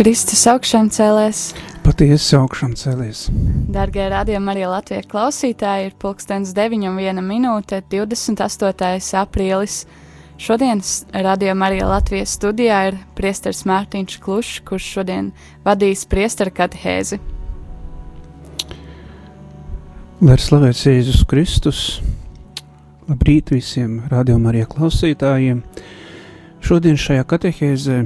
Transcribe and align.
Kristus 0.00 0.46
augšām 0.48 0.86
cēlēs. 0.88 1.50
Patiesi 1.84 2.32
augšām 2.38 2.70
cēlēs. 2.72 3.26
Dargie 3.68 4.06
radījumi 4.08 4.48
arī 4.48 4.62
Latvijas 4.64 5.04
klausītāji 5.10 5.90
ir 5.90 5.96
pulkstens 6.00 6.54
9,1 6.56 7.20
minūte 7.20 7.82
28. 7.92 9.18
aprīlis. 9.20 9.74
Šodienas 10.40 10.94
radījuma 11.12 11.68
arī 11.68 11.82
Latvijas 11.84 12.32
studijā 12.38 12.78
ir 12.88 12.96
priesteris 13.18 13.60
Mārtiņš 13.68 14.16
Klušs, 14.24 14.62
kurš 14.70 14.86
šodien 14.94 15.28
vadīs 15.68 16.06
priestera 16.08 16.54
katehēzi. 16.62 17.18
Lai 20.24 20.38
slavēts 20.40 20.86
Jēzus 20.86 21.26
Kristus, 21.28 21.82
labrīt 23.04 23.52
visiem 23.52 24.00
radījuma 24.08 24.48
arī 24.54 24.64
klausītājiem. 24.64 25.60
Šodien 26.64 26.96
šajā 26.96 27.28
katehēzē 27.34 27.98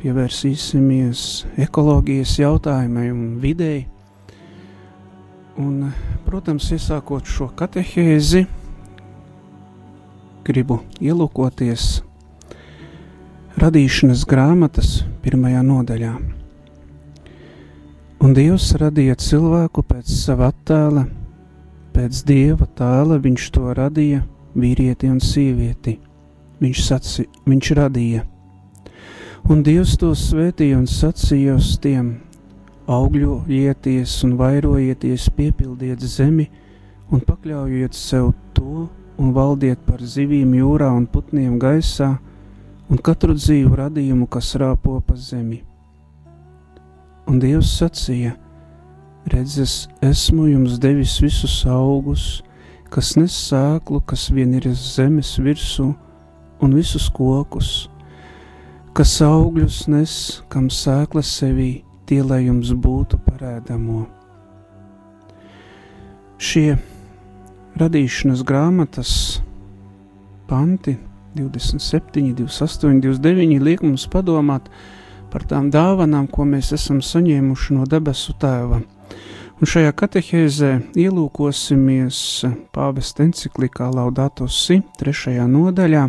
pievērsīsimies 0.00 1.22
ekoloģijas 1.60 2.38
jautājumai 2.40 3.10
un 3.12 3.24
videi. 3.42 3.82
Un, 5.60 5.90
protams, 6.24 6.70
iesākot 6.72 7.28
šo 7.28 7.50
katehēzi, 7.58 8.46
gribu 10.46 10.80
ielūkoties 11.04 11.88
radīšanas 13.60 14.24
grāmatas 14.30 14.94
pirmajā 15.24 15.60
nodaļā. 15.68 16.14
Un 18.24 18.36
Dievs 18.36 18.70
radīja 18.80 19.18
cilvēku 19.20 19.84
pēc 19.84 20.08
sava 20.16 20.48
attēla, 20.54 21.04
pēc 21.92 22.24
Dieva 22.28 22.68
tēla 22.78 23.20
viņš 23.20 23.52
to 23.56 23.76
radīja, 23.76 24.24
vīrieti 24.56 25.12
un 25.12 25.20
sievieti. 25.24 25.98
Viņš, 26.60 26.84
saci, 26.88 27.28
viņš 27.48 27.74
radīja– 27.80 28.26
Un 29.48 29.62
Dievs 29.64 29.96
to 29.98 30.10
svētīja 30.16 30.78
un 30.78 30.86
sacīja 30.90 31.56
uz 31.56 31.76
tiem: 31.80 32.18
augļojieties 32.90 34.16
un 34.26 34.36
vairojieties, 34.40 35.28
piepildiet 35.36 36.02
zemi 36.02 36.50
un 37.10 37.22
pakļaujiet 37.24 37.96
sev 37.96 38.32
to 38.54 38.88
un 39.20 39.32
valdiet 39.36 39.80
par 39.86 40.02
zivīm 40.02 40.52
jūrā 40.58 40.90
un 40.96 41.06
putniem 41.10 41.58
gaisā 41.60 42.14
un 42.90 42.98
katru 42.98 43.34
dzīvu 43.36 43.76
radījumu, 43.78 44.26
kas 44.30 44.54
rāpo 44.58 44.98
pa 45.06 45.16
zemi. 45.16 45.62
Un 47.30 47.38
Dievs 47.42 47.70
sacīja: 47.78 48.34
Redzes, 49.30 49.88
esmu 50.02 50.48
jums 50.50 50.78
devis 50.82 51.18
visus 51.22 51.60
augus, 51.68 52.42
kas 52.90 53.14
nes 53.18 53.34
sēklu, 53.50 54.00
kas 54.02 54.30
vien 54.34 54.54
ir 54.58 54.70
zemes 54.74 55.36
virsū, 55.38 55.92
un 56.60 56.74
visus 56.74 57.10
kokus, 57.12 57.89
kas 58.96 59.16
augļus 59.22 59.84
nes, 59.92 60.14
kam 60.50 60.70
sēkla 60.72 61.22
sevī, 61.24 61.82
tie 62.08 62.22
lai 62.26 62.44
jums 62.46 62.72
būtu 62.74 63.20
parēdamo. 63.26 64.06
Šie 66.40 66.78
radīšanas 67.78 68.42
grāmatas 68.48 69.12
panti 70.50 70.96
27, 71.36 72.32
28, 72.34 73.00
29 73.04 73.60
liek 73.62 73.84
mums 73.86 74.08
padomāt 74.10 74.66
par 75.30 75.44
tām 75.46 75.68
dāvanām, 75.70 76.26
ko 76.26 76.46
mēs 76.48 76.72
esam 76.74 76.98
saņēmuši 77.04 77.76
no 77.76 77.86
debesu 77.86 78.34
tēva. 78.40 78.80
Un 79.60 79.68
šajā 79.68 79.92
katehēzē 79.92 80.70
ielūkosimies 80.98 82.18
pāvesta 82.74 83.26
enciklikā 83.26 83.90
Laudato 83.92 84.48
Si, 84.48 84.80
trešajā 84.98 85.44
nodaļā, 85.46 86.06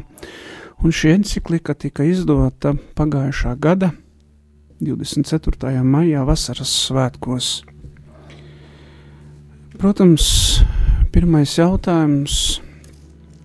Un 0.81 0.89
šī 0.89 1.11
encyklika 1.13 1.75
tika 1.77 2.01
izdota 2.09 2.71
pagājušā 2.97 3.51
gada 3.61 3.91
24. 4.81 5.83
maijā 5.85 6.23
vasaras 6.25 6.71
svētkos. 6.87 7.49
Protams, 9.77 10.25
pirmais 11.13 11.53
jautājums 11.59 12.61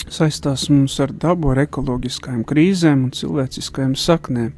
saistās 0.08 0.64
mums 0.72 0.94
ar 1.04 1.12
dabu, 1.12 1.50
ar 1.52 1.60
ekoloģiskajām 1.66 2.40
krīzēm 2.48 3.02
un 3.04 3.12
cilvēciskajām 3.18 3.92
saknēm. 4.00 4.54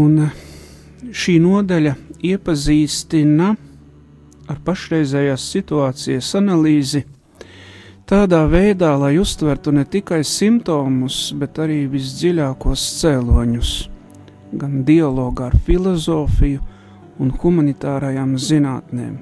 Un 0.00 0.30
šī 1.12 1.36
nodaļa 1.44 1.92
iepazīstina 2.30 3.50
ar 4.48 4.64
pašreizējās 4.64 5.44
situācijas 5.52 6.32
analīzi 6.40 7.04
tādā 8.06 8.44
veidā, 8.46 8.94
lai 8.98 9.16
uztvertu 9.18 9.72
ne 9.74 9.84
tikai 9.84 10.22
simptomus, 10.24 11.32
bet 11.34 11.58
arī 11.58 11.84
visdziļākos 11.90 12.84
cēloņus, 13.00 13.72
gan 14.54 14.82
dialogā 14.86 15.50
ar 15.50 15.56
filozofiju 15.66 16.62
un 17.18 17.32
humanitārajām 17.42 18.36
zinātnēm. 18.38 19.16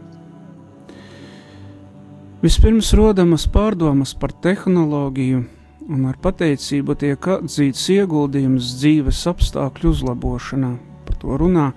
Vispirms 2.45 2.91
rodamas 2.93 3.47
pārdomas 3.49 4.13
par 4.21 4.35
tehnoloģiju, 4.45 5.45
un 5.89 6.05
ar 6.11 6.19
pateicību 6.21 6.97
tiek 7.01 7.29
atzīts 7.39 7.87
ieguldījums 7.95 8.75
dzīves 8.83 9.23
apstākļu 9.33 9.95
uzlabošanā. 9.95 10.75
Par 11.09 11.17
to 11.23 11.39
runā 11.41 11.71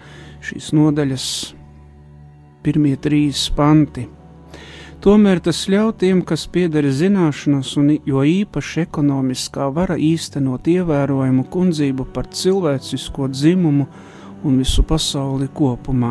šīs 0.44 0.74
nodaļas 0.76 1.30
pirmie 2.68 2.98
trīs 3.00 3.48
panti. 3.56 4.10
Tomēr 5.08 5.40
tas 5.40 5.62
ļauj 5.72 5.94
tiem, 6.02 6.18
kas 6.28 6.42
pieder 6.52 6.84
zināšanas 6.92 7.70
un 7.80 7.94
jo 8.04 8.24
īpaši 8.28 8.82
ekonomiskā 8.82 9.70
vara 9.72 9.96
īstenot 9.96 10.66
ievērojumu 10.68 11.46
kundzību 11.48 12.06
par 12.12 12.28
cilvēcisko 12.36 13.30
dzimumu 13.32 13.86
un 14.44 14.58
visu 14.60 14.84
pasauli 14.90 15.48
kopumā. 15.60 16.10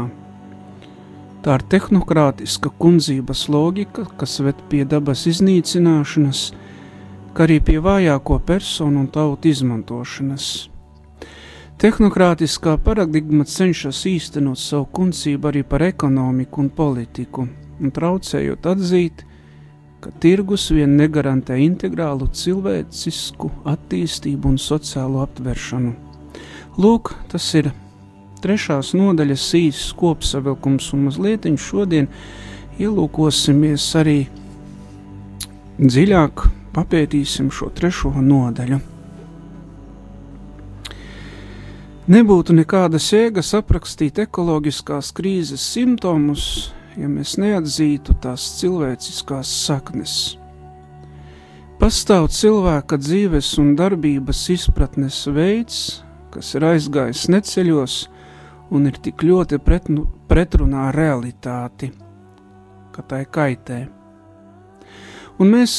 Tā 1.45 1.59
ir 1.59 1.65
tehnokrātiska 1.75 2.73
kundzības 2.81 3.43
loģika, 3.53 4.07
kas 4.17 4.39
ved 4.41 4.65
pie 4.73 4.81
dabas 4.89 5.27
iznīcināšanas, 5.29 6.41
kā 7.37 7.45
arī 7.45 7.61
pie 7.69 7.77
vājāko 7.85 8.41
personu 8.49 9.05
un 9.05 9.13
tautu 9.13 9.53
izmantošanas. 9.53 10.49
Tehnokrātiskā 11.85 12.79
paradigma 12.81 13.45
cenšas 13.45 14.07
īstenot 14.09 14.57
savu 14.57 14.89
kundzību 14.89 15.53
arī 15.53 15.67
par 15.69 15.85
ekonomiku 15.93 16.65
un 16.65 16.73
politiku 16.81 17.49
un 17.81 17.93
traucējot 17.95 18.67
atzīt, 18.67 19.25
ka 20.01 20.13
tirgus 20.23 20.69
vien 20.75 20.97
negarantē 20.99 21.57
integrālu 21.65 22.29
cilvēcisku 22.33 23.51
attīstību 23.73 24.53
un 24.53 24.61
sociālo 24.61 25.23
aptveršanu. 25.25 25.95
Lūk, 26.77 27.15
tas 27.33 27.47
ir 27.57 27.73
trešās 28.45 28.93
nodaļas 28.97 29.47
īsts 29.59 29.95
kopsavilkums, 29.97 30.93
un 30.95 31.07
mazliet 31.09 31.49
šodien 31.59 32.11
ielūkosimies 32.79 33.87
arī 33.97 34.19
dziļāk, 35.81 36.45
papētīsim 36.77 37.49
šo 37.53 37.71
trešo 37.75 38.13
nodaļu. 38.21 38.79
Nebūtu 42.07 42.55
nekādas 42.55 43.09
jēgas 43.11 43.49
aprakstīt 43.59 44.21
ekoloģiskās 44.23 45.09
krīzes 45.17 45.65
simptomus, 45.73 46.45
ja 46.97 47.09
mēs 47.11 47.37
neatzītu 47.41 48.17
tās 48.23 48.45
cilvēciskās 48.61 49.51
saknes. 49.67 50.17
Pastāv 51.77 52.31
cilvēka 52.33 52.97
dzīves 52.97 53.51
un 53.61 53.75
darbības 53.77 54.47
izpratnes 54.55 55.19
veids, 55.29 55.81
kas 56.33 56.55
ir 56.57 56.65
aizgājis 56.65 57.27
neceļos 57.33 57.97
un 58.73 58.89
ir 58.89 58.97
tik 59.03 59.27
ļoti 59.29 59.61
pretnu, 59.63 60.07
pretrunā 60.29 60.89
realitāti, 60.97 61.91
ka 62.97 63.05
tai 63.05 63.27
kaitē. 63.29 63.83
Un 65.37 65.53
mēs 65.53 65.77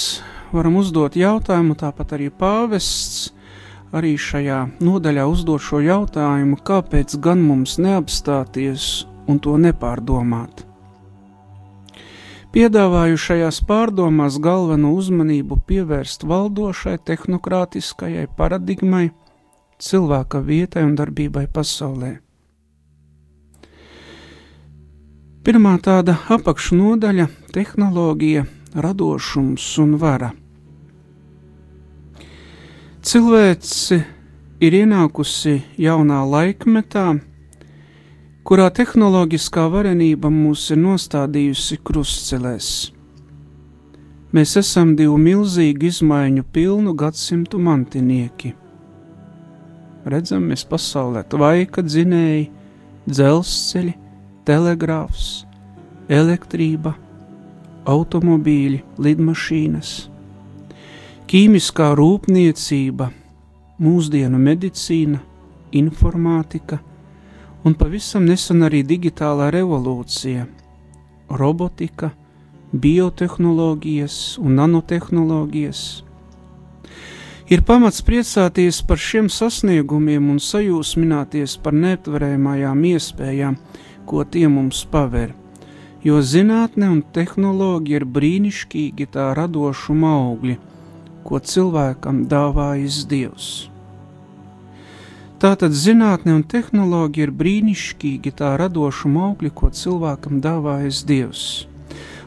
varam 0.53 0.77
uzdot 0.77 1.17
jautājumu, 1.17 1.73
tāpat 1.81 2.13
arī 2.19 2.29
pāvests 2.29 3.31
arī 3.95 4.13
šajā 4.19 4.61
nodaļā 4.83 5.25
uzdot 5.31 5.63
šo 5.63 5.81
jautājumu, 5.81 6.61
kāpēc 6.61 7.17
gan 7.23 7.41
mums 7.41 7.79
neapstāties 7.81 9.07
un 9.27 9.41
to 9.41 9.57
nepārdomāt. 9.57 10.66
Piedāvāju 12.55 13.17
šajās 13.19 13.57
pārdomās 13.67 14.37
galveno 14.39 14.93
uzmanību 14.95 15.57
pievērst 15.67 16.23
valdošai 16.23 16.95
tehnokrātiskajai 17.09 18.29
paradigmai, 18.37 19.09
cilvēka 19.83 20.39
vietai 20.47 20.85
un 20.87 20.95
darbībai 20.95 21.43
pasaulē. 21.51 22.13
Pirmā 25.43 25.75
tāda 25.83 26.17
apakšnodaļa- 26.35 27.27
tehnoloģija, 27.55 28.45
radošums 28.75 29.67
un 29.83 29.97
vara. 29.99 30.31
Cilvēci 33.01 34.03
ir 34.59 34.73
ienākusi 34.83 35.61
jaunā 35.77 36.23
laikmetā, 36.27 37.19
kurā 38.47 38.69
tehnoloģiskā 38.71 39.65
varenība 39.67 40.29
mūs 40.31 40.69
ir 40.71 40.77
nostādījusi 40.79 41.81
krustcelēs. 41.83 42.69
Mēs 44.31 44.53
esam 44.61 44.93
divu 44.95 45.17
milzīgu 45.19 45.89
izmaiņu 45.89 46.45
pilnu 46.55 46.93
gadsimtu 46.95 47.59
mantinieki. 47.59 48.53
Redzam, 50.07 50.47
mēs 50.47 50.63
pasaulē 50.63 51.25
tvaika 51.27 51.83
dzinēji, 51.83 52.47
dzelzceļi, 53.11 53.93
telegrāfs, 54.47 55.27
elektrība, 56.07 56.95
automobīļi, 57.83 58.83
lidmašīnas, 58.95 59.95
ķīmiskā 61.27 61.91
rūpniecība, 61.99 63.11
mūsdienu 63.83 64.39
medicīna, 64.39 65.19
informātika 65.75 66.79
un 67.67 67.75
pavisam 67.75 68.23
nesen 68.23 68.63
arī 68.63 68.79
digitālā 68.87 69.49
revolūcija, 69.51 70.45
robotika, 71.39 72.13
biotehnoloģijas 72.71 74.37
un 74.43 74.55
nanotehnoloģijas. 74.61 75.81
Ir 77.47 77.63
pamats 77.67 78.03
priecāties 78.03 78.81
par 78.87 78.99
šiem 78.99 79.29
sasniegumiem 79.31 80.31
un 80.33 80.39
sajūsmināties 80.43 81.55
par 81.63 81.75
neaptverējamajām 81.75 82.81
iespējām, 82.89 83.55
ko 84.07 84.23
tie 84.23 84.47
mums 84.51 84.83
paver, 84.91 85.31
jo 86.03 86.19
zinātne 86.19 86.91
un 86.91 86.99
tehnoloģija 87.15 88.01
ir 88.01 88.07
brīnišķīgi 88.17 89.07
tā 89.15 89.31
radošuma 89.39 90.11
augļi, 90.25 90.59
ko 91.27 91.39
cilvēkam 91.39 92.27
dāvājis 92.31 93.01
Dievs. 93.11 93.49
Tātad 95.37 95.69
zinātne 95.69 96.33
un 96.33 96.39
tehnoloģija 96.49 97.27
ir 97.27 97.31
brīnišķīgi 97.37 98.31
tā 98.39 98.55
radošuma 98.57 99.21
augļi, 99.27 99.51
ko 99.53 99.67
cilvēkam 99.69 100.39
dāvājis 100.41 101.05
Dievs. 101.05 101.67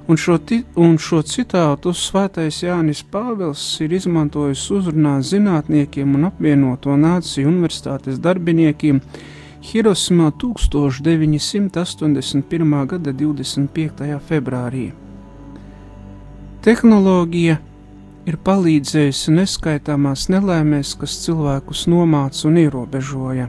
Un 0.07 0.15
šo, 0.19 0.39
un 0.79 0.99
šo 0.99 1.23
citātu 1.27 1.93
svētais 1.95 2.63
Jānis 2.63 3.03
Pāvils 3.03 3.81
ir 3.83 3.93
izmantojis 3.99 4.71
uzrunā 4.77 5.23
zinātniekiem 5.27 6.15
un 6.19 6.25
apvienoto 6.31 6.91
nāciju 6.95 7.49
universitātes 7.51 8.19
darbiniekiem 8.23 9.01
Hirosimā 9.71 10.29
1981. 10.39 12.87
gada 12.95 13.11
25. 13.13 14.21
februārī. 14.31 14.87
Tehnoloģija 16.63 17.70
ir 18.29 18.37
palīdzējusi 18.45 19.33
neskaitāmās 19.37 20.29
nelēmēs, 20.33 20.95
kas 21.01 21.17
cilvēkus 21.25 21.87
nomāca 21.91 22.47
un 22.51 22.61
ierobežoja. 22.61 23.49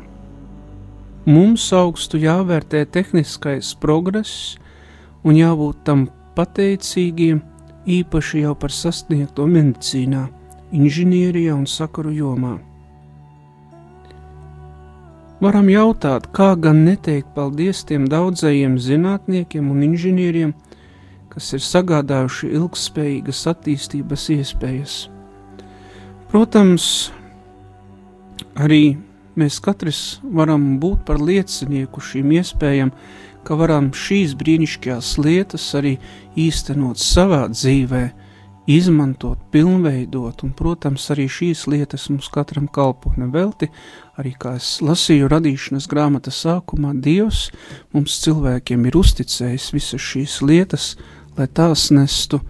Mums 1.28 1.68
augstu 1.78 2.18
jāvērtē 2.22 2.86
tehniskais 2.90 3.76
progress 3.78 4.56
un 5.24 5.38
jābūt 5.38 5.84
tam 5.86 6.08
pateicīgiem, 6.38 7.44
īpaši 7.86 8.42
jau 8.46 8.56
par 8.58 8.74
sasniegto 8.74 9.46
medicīnā, 9.50 10.28
inženierijā 10.74 11.54
un 11.58 11.68
sakaru 11.70 12.14
jomā. 12.16 12.58
Varam 15.42 15.70
jautāt, 15.74 16.28
kā 16.38 16.54
gan 16.54 16.84
neteikt 16.86 17.32
paldies 17.34 17.82
tiem 17.90 18.06
daudzajiem 18.10 18.76
zinātniekiem 18.78 19.72
un 19.74 19.80
inženieriem, 19.88 20.52
kas 21.32 21.54
ir 21.56 21.64
sagādājuši 21.64 22.52
ilgspējīgas 22.60 23.46
attīstības 23.54 24.28
iespējas. 24.36 24.96
Protams, 26.32 26.86
arī 28.56 28.98
mēs 29.40 29.60
katrs 29.64 30.20
varam 30.24 30.78
būt 30.80 31.06
par 31.08 31.22
liecinieku 31.24 32.04
šīm 32.04 32.34
iespējām, 32.40 32.92
ka 33.48 33.58
varam 33.58 33.90
šīs 33.96 34.36
brīnišķīgās 34.40 35.16
lietas 35.22 35.66
arī 35.78 35.96
īstenot 36.40 37.00
savā 37.02 37.48
dzīvē, 37.52 38.04
izmantot, 38.70 39.40
pilnveidot, 39.52 40.44
un, 40.46 40.52
protams, 40.56 41.08
arī 41.14 41.26
šīs 41.32 41.66
lietas 41.72 42.08
mums 42.12 42.30
katram 42.32 42.68
kalpo 42.72 43.14
nevelti, 43.18 43.72
arī 44.22 44.36
kā 44.40 44.54
es 44.60 44.76
lasīju 44.86 45.30
radīšanas 45.32 45.90
grāmatas 45.90 46.44
sākumā, 46.46 46.94
Dievs 47.02 47.48
mums 47.96 48.20
cilvēkiem 48.24 48.86
ir 48.88 49.00
uzticējis 49.02 49.72
visas 49.74 50.06
šīs 50.12 50.38
lietas, 50.46 50.94
lai 51.38 51.48
tās 51.48 51.90
nestu 51.92 52.42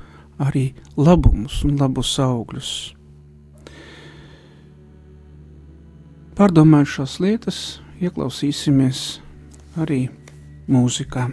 arī 0.41 0.71
labumus 0.97 1.61
un 1.67 1.77
labus 1.79 2.15
augļus. 2.21 2.71
Pārdomājot 6.37 6.95
šās 6.95 7.19
lietas, 7.21 7.61
ieklausīsimies 8.01 9.19
arī 9.81 10.05
mūzikā. 10.71 11.27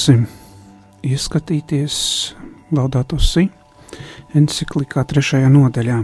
Turpināsim 0.00 0.26
ieskatīties 1.04 1.94
Laudato 2.72 3.18
Si 3.20 3.50
enciklikā 4.34 5.02
trešajā 5.04 5.48
nodaļā. 5.52 5.98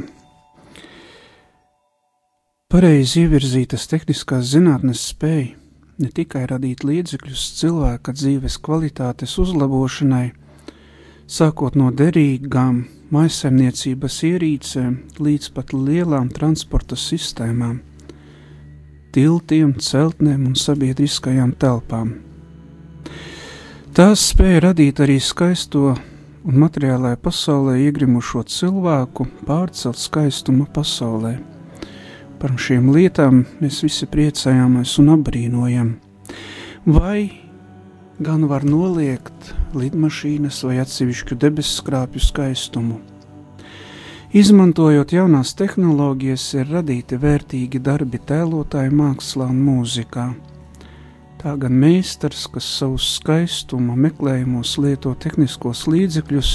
Pareizi 2.68 3.22
ievirzītas 3.22 3.86
tehniskās 3.88 4.50
zinātnes 4.52 5.00
spēja 5.14 5.54
ne 5.96 6.10
tikai 6.12 6.44
radīt 6.50 6.84
līdzekļus 6.84 7.46
cilvēka 7.60 8.12
dzīves 8.12 8.58
kvalitātes 8.60 9.38
uzlabošanai, 9.38 10.34
sākot 11.26 11.78
no 11.78 11.88
derīgām 11.88 12.84
maisaimniecības 13.14 14.20
ierīcēm 14.28 15.00
līdz 15.22 15.48
pat 15.56 15.72
lielām 15.72 16.28
transporta 16.28 16.98
sistēmām, 17.00 17.80
tiltiem, 19.16 19.72
celtnēm 19.80 20.50
un 20.50 20.54
sabiedriskajām 20.66 21.56
telpām– 21.56 22.16
Tās 23.96 24.26
spēja 24.28 24.58
radīt 24.60 24.98
arī 25.00 25.14
skaisto 25.24 25.94
un 26.44 26.56
materiālajā 26.60 27.16
pasaulē 27.16 27.78
iegrimušo 27.80 28.42
cilvēku, 28.52 29.24
pārcelt 29.48 29.96
skaistuma 29.96 30.66
pasaulē. 30.68 31.30
Par 32.36 32.52
šīm 32.60 32.90
lietām 32.92 33.38
mēs 33.62 33.78
visi 33.86 34.04
priecājāmies 34.04 34.98
un 35.00 35.14
apbrīnojam. 35.14 35.88
Vai 36.84 37.22
gan 38.20 38.44
var 38.50 38.66
noliegt 38.68 39.54
lidmašīnas 39.72 40.58
vai 40.68 40.76
atsevišķu 40.82 41.38
debesu 41.46 41.78
skrāpju 41.78 42.20
skaistumu? 42.26 42.98
Izmantojot 44.36 45.14
jaunās 45.16 45.54
tehnoloģijas, 45.56 46.44
ir 46.60 46.68
radīti 46.76 47.16
vērtīgi 47.24 47.80
darbi 47.80 48.20
tēlotāju 48.28 48.92
mākslā 49.00 49.48
un 49.54 49.64
mūzikā 49.70 50.26
Tā 51.46 51.52
gan 51.62 51.76
meistars, 51.78 52.48
kas 52.50 52.66
savu 52.80 52.96
skaistumu 52.98 53.94
meklējumos 54.02 54.72
lieto 54.82 55.12
tehniskos 55.14 55.84
līdzekļus, 55.86 56.48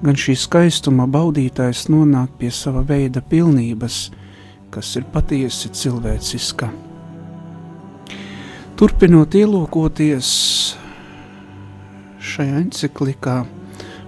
gan 0.00 0.16
šī 0.16 0.32
skaistuma 0.40 1.04
baudītājs 1.12 1.82
nonāk 1.92 2.38
pie 2.40 2.48
sava 2.48 2.80
veida 2.88 3.20
pilnības, 3.20 3.98
kas 4.72 4.94
ir 4.96 5.04
patiesi 5.12 5.68
cilvēciska. 5.76 6.70
Turpinot 8.80 9.36
ielūkoties 9.42 10.32
šajā 12.30 12.56
encyklikā, 12.62 13.36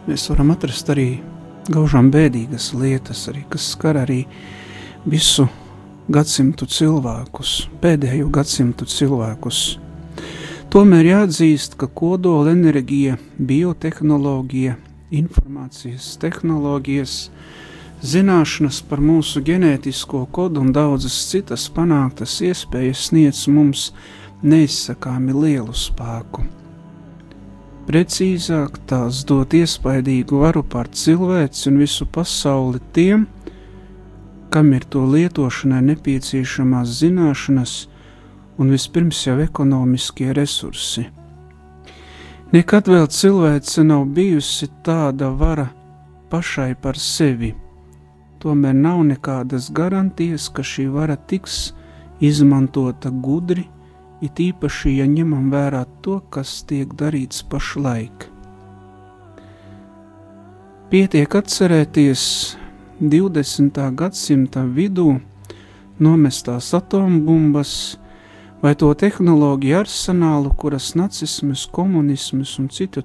mēs 0.08 0.26
varam 0.32 0.54
atrast 0.56 0.94
arī 0.96 1.06
gaužām 1.68 2.08
bēdīgas 2.08 2.70
lietas, 2.72 3.26
arī, 3.28 3.44
kas 3.52 3.68
skar 3.76 4.00
arī 4.06 4.22
visu 5.04 5.44
gadsimtu 6.08 6.72
cilvēkus, 6.72 7.54
pēdējo 7.84 8.32
gadsimtu 8.32 8.88
cilvēkus. 8.88 9.62
Tomēr 10.70 11.02
jāatzīst, 11.02 11.72
ka 11.74 11.88
kodola 11.98 12.52
enerģija, 12.54 13.16
biotehnoloģija, 13.42 14.76
informācijas 15.18 16.12
tehnoloģijas, 16.22 17.14
zināšanas 18.12 18.78
par 18.86 19.02
mūsu 19.02 19.42
ģenētisko 19.48 20.20
kodu 20.30 20.62
un 20.62 20.70
daudzas 20.76 21.16
citas 21.32 21.66
panāktas 21.74 22.36
iespējas 22.46 23.02
sniedz 23.08 23.42
mums 23.50 23.88
neizsakāmi 24.46 25.34
lielu 25.34 25.74
spēku. 25.74 26.46
Precīzāk 27.90 28.78
tās 28.86 29.24
dot 29.26 29.58
iespaidīgu 29.58 30.44
varu 30.46 30.62
pār 30.62 30.94
cilvēci 30.94 31.66
un 31.72 31.82
visu 31.82 32.06
pasauli 32.06 32.78
tiem, 32.94 33.26
kam 34.54 34.70
ir 34.78 34.86
to 34.86 35.02
lietošanai 35.02 35.82
nepieciešamās 35.90 37.00
zināšanas, 37.02 37.80
un 38.60 38.70
vispirms 38.70 39.24
jau 39.26 39.38
ekonomiskie 39.40 40.34
resursi. 40.36 41.06
Nekad 42.52 42.88
vēl 42.90 43.06
cilvēce 43.08 43.84
nav 43.86 44.08
bijusi 44.14 44.68
tāda 44.84 45.30
vara 45.32 45.68
pašai 46.30 46.74
par 46.82 46.98
sevi. 46.98 47.54
Tomēr 48.40 48.74
nav 48.74 49.02
nekādas 49.06 49.68
garantijas, 49.72 50.48
ka 50.52 50.64
šī 50.66 50.88
vara 50.92 51.16
tiks 51.16 51.70
izmantota 52.20 53.10
gudri, 53.10 53.66
it 54.20 54.40
īpaši, 54.40 54.96
ja 54.98 55.06
ņemam 55.08 55.48
vērā 55.52 55.84
to, 56.04 56.18
kas 56.32 56.60
tiek 56.68 56.92
darīts 56.96 57.44
pašlaik. 57.48 58.28
Pietiek 60.90 61.34
atcerēties 61.38 62.22
20. 63.00 63.78
gadsimta 63.94 64.64
vidū 64.66 65.12
nomestās 66.02 66.72
atombumbas, 66.74 67.72
vai 68.62 68.74
to 68.76 68.94
tehnoloģiju 68.94 69.76
arsenālu, 69.78 70.52
kuras 70.56 70.94
nacisms, 70.98 71.66
komunisms 71.72 72.58
un 72.60 72.68
citu 72.68 73.02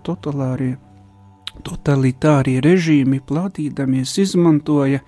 totalitārie 1.63 2.59
režīmi 2.63 3.19
platīdamies 3.24 4.17
izmantoja, 4.24 5.00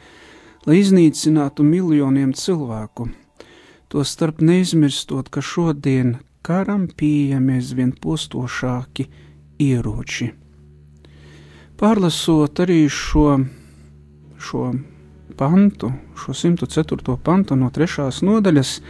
lai 0.67 0.75
iznīcinātu 0.79 1.63
miljoniem 1.67 2.33
cilvēku. 2.33 3.09
Tostarp 3.91 4.41
neizmirstot, 4.43 5.29
ka 5.31 5.41
šodien 5.43 6.17
karam 6.43 6.87
pieejami 6.87 7.59
aizvien 7.59 7.91
postošāki 7.91 9.07
ieroči. 9.63 10.33
Pārlasot 11.77 12.59
arī 12.63 12.89
šo, 12.89 13.37
šo 14.41 14.71
pantu, 15.37 15.91
šo 16.17 16.33
104. 16.33 17.17
pantu 17.23 17.55
no 17.59 17.69
trešās 17.71 18.23
nodaļas, 18.25 18.81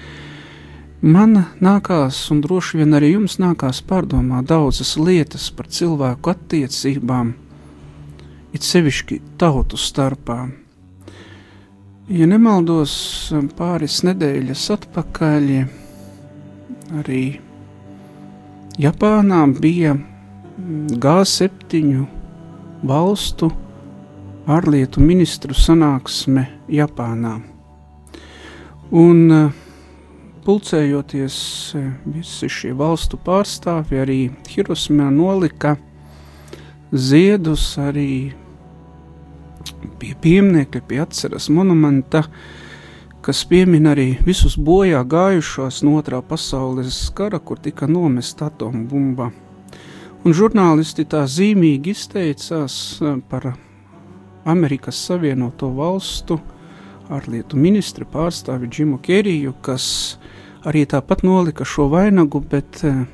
Man 1.02 1.36
nākās, 1.62 2.18
un 2.34 2.40
droši 2.42 2.80
vien 2.80 2.98
arī 2.98 3.12
jums 3.12 3.36
nākās 3.38 3.84
pārdomāt 3.86 4.48
daudzas 4.50 4.96
lietas 4.98 5.52
par 5.54 5.68
cilvēku 5.70 6.32
attiecībām, 6.32 7.36
it 8.50 8.66
sevišķi 8.66 9.20
tautu 9.38 9.78
starpā. 9.78 10.48
Ja 12.10 12.26
nemaldos, 12.26 12.96
pāris 13.60 14.00
nedēļas 14.08 14.64
atpakaļ 14.74 15.52
arī 16.98 17.22
Japānā 18.82 19.44
bija 19.54 19.94
G7 20.98 22.08
valstu 22.90 23.52
ārlietu 24.50 25.06
ministru 25.06 25.54
sanāksme 25.54 26.48
Japānā. 26.74 27.36
Un 28.98 29.24
uh, 29.30 29.67
pulcējoties 30.48 31.38
visi 32.08 32.48
šie 32.48 32.72
valstu 32.78 33.20
pārstāvji, 33.20 34.00
arī 34.00 34.20
Hirosmā 34.48 35.10
nolika 35.12 35.76
ziedus 36.96 37.74
arī 37.84 38.32
pie 40.00 40.14
pieminiekļa, 40.24 40.82
pie 40.88 41.02
atceras 41.04 41.50
monumenta, 41.52 42.24
kas 43.26 43.44
piemin 43.50 43.90
arī 43.92 44.08
visus 44.24 44.56
bojā 44.56 45.04
gājušos 45.04 45.82
no 45.84 45.98
otrā 46.00 46.22
pasaules 46.24 47.02
kara, 47.18 47.42
kur 47.44 47.60
tika 47.60 47.90
nomesta 47.92 48.48
atombumba. 48.48 49.34
Un 50.24 50.36
žurnālisti 50.36 51.06
tā 51.12 51.26
zīmīgi 51.28 51.92
izteicās 51.92 52.78
par 53.28 53.52
Amerikas 54.48 55.00
Savienoto 55.10 55.70
Valstu 55.76 56.40
ārlietu 57.12 57.60
ministra 57.60 58.08
pārstāvi 58.08 58.70
Džimu 58.72 59.00
Keriju, 59.04 59.54
kas 59.64 60.18
arī 60.68 60.84
tāpat 60.90 61.24
nolika 61.24 61.66
šo 61.66 61.88
vainagu, 61.94 62.42
bet 62.44 62.84
eh, 62.84 63.06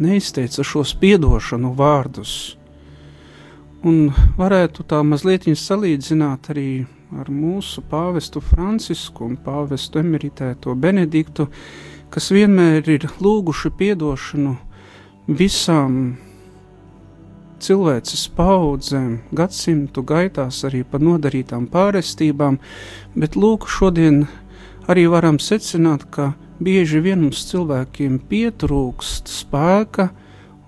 neizteica 0.00 0.64
šos 0.64 0.94
piedošanu 1.00 1.74
vārdus. 1.76 2.56
Un 3.82 4.12
varētu 4.38 4.86
tā 4.86 5.02
mazliet 5.02 5.48
salīdzināt 5.58 6.52
arī 6.54 6.84
ar 7.18 7.28
mūsu 7.28 7.82
pāvestu 7.90 8.40
Francisku 8.40 9.26
un 9.26 9.36
pāvestu 9.36 10.00
emeritēto 10.00 10.74
Benediktu, 10.78 11.48
kas 12.12 12.30
vienmēr 12.32 12.88
ir 12.88 13.08
lūguši 13.20 13.72
piedošanu 13.76 14.54
visām 15.28 15.98
cilvēces 17.62 18.24
paudzēm, 18.36 19.18
gadsimtu 19.34 20.02
gaitās 20.06 20.62
arī 20.66 20.82
par 20.88 21.02
nodarītām 21.04 21.68
pārestībām, 21.70 22.58
bet 23.14 23.36
lūk, 23.36 23.68
šodien 23.70 24.24
arī 24.90 25.06
varam 25.10 25.38
secināt, 25.42 26.08
ka 26.10 26.32
bieži 26.64 27.00
vien 27.04 27.22
mums 27.24 27.44
cilvēkiem 27.50 28.18
pietrūkst 28.30 29.30
spēka 29.30 30.10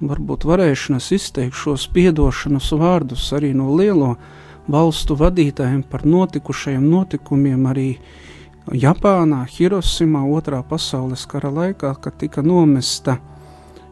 varbūt 0.04 0.46
varēšanas 0.48 1.10
izteikt 1.16 1.56
šos 1.58 1.86
piedošanas 1.94 2.70
vārdus 2.78 3.30
arī 3.36 3.52
no 3.56 3.72
lielo 3.78 4.14
valstu 4.70 5.16
vadītājiem 5.20 5.82
par 5.90 6.06
notikušajiem 6.08 6.84
notikumiem 6.90 7.66
arī 7.70 7.88
Japānā, 8.64 9.42
Hirosimā, 9.44 10.22
otrā 10.24 10.62
pasaules 10.64 11.26
kara 11.28 11.50
laikā, 11.52 11.90
kad 12.00 12.16
tika 12.16 12.40
nomesta 12.40 13.18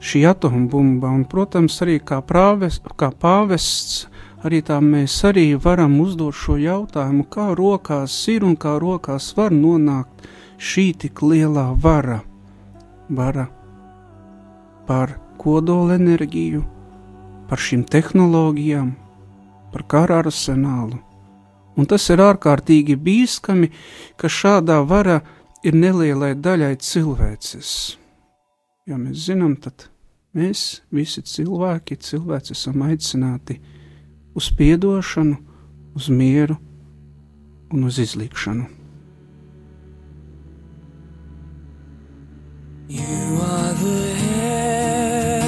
šī 0.01 0.23
atombumba, 0.31 1.11
un, 1.13 1.27
protams, 1.29 1.77
arī 1.85 1.99
kā, 2.01 2.23
prāves, 2.25 2.81
kā 2.97 3.11
pāvests, 3.13 4.07
arī 4.43 4.63
tā 4.65 4.81
mēs 4.81 5.19
arī 5.29 5.53
varam 5.61 5.99
uzdot 6.01 6.35
šo 6.35 6.57
jautājumu, 6.57 7.29
kā 7.29 7.51
rokās 7.59 8.17
ir 8.33 8.49
un 8.49 8.57
kā 8.57 8.79
rokās 8.81 9.29
var 9.37 9.53
nonākt 9.53 10.25
šī 10.63 10.93
tik 11.05 11.23
lielā 11.27 11.73
vara, 11.83 12.21
vara 13.11 13.49
par 14.87 15.17
kodolenerģiju, 15.43 16.63
par 17.51 17.63
šīm 17.63 17.83
tehnoloģijām, 17.91 18.93
par 19.73 19.87
kara 19.91 20.21
arsenālu. 20.23 21.01
Un 21.77 21.89
tas 21.89 22.05
ir 22.13 22.21
ārkārtīgi 22.21 22.99
bīskami, 23.01 23.71
ka 24.21 24.29
šādā 24.29 24.83
vara 24.87 25.23
ir 25.65 25.75
nelielai 25.75 26.35
daļai 26.37 26.75
cilvēces. 26.85 27.73
Jo 28.87 28.99
mēs 29.01 29.27
zinām, 29.31 29.57
tad 29.57 29.89
mēs 30.37 30.83
visi 30.93 31.23
cilvēki, 31.23 31.97
cilvēci 31.97 32.55
esam 32.55 32.85
aicināti 32.87 33.59
uz 34.37 34.51
piedošanu, 34.59 35.39
uz 35.97 36.09
mieru 36.13 36.59
un 37.73 37.89
uz 37.89 37.99
izlīkšanu. 38.03 38.82
You 42.93 43.41
are 43.41 43.73
the 43.73 44.15
hand 44.27 45.43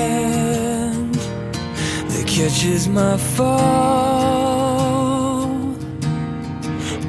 that 2.09 2.25
catches 2.27 2.89
my 2.89 3.19
fall. 3.19 4.65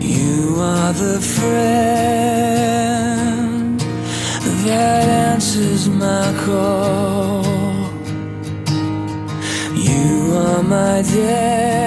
You 0.01 0.57
are 0.59 0.91
the 0.91 1.21
friend 1.21 2.19
that 4.65 5.07
answers 5.31 5.87
my 5.87 6.33
call. 6.45 7.45
You 9.73 10.35
are 10.35 10.63
my 10.63 11.01
day. 11.01 11.84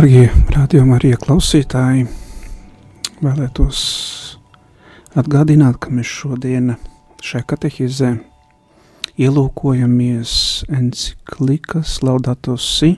Dārgie 0.00 0.30
rādījuma 0.48 0.94
arī 0.96 1.10
klausītāji, 1.20 2.06
vēlētos 3.20 3.80
atgādināt, 5.20 5.76
ka 5.76 5.90
mēs 5.92 6.08
šodien 6.08 6.70
šajā 7.20 7.44
katehizē 7.50 8.08
ielūkojamies 9.20 10.32
enciklikas 10.72 11.98
Laudato 12.00 12.56
Si 12.56 12.94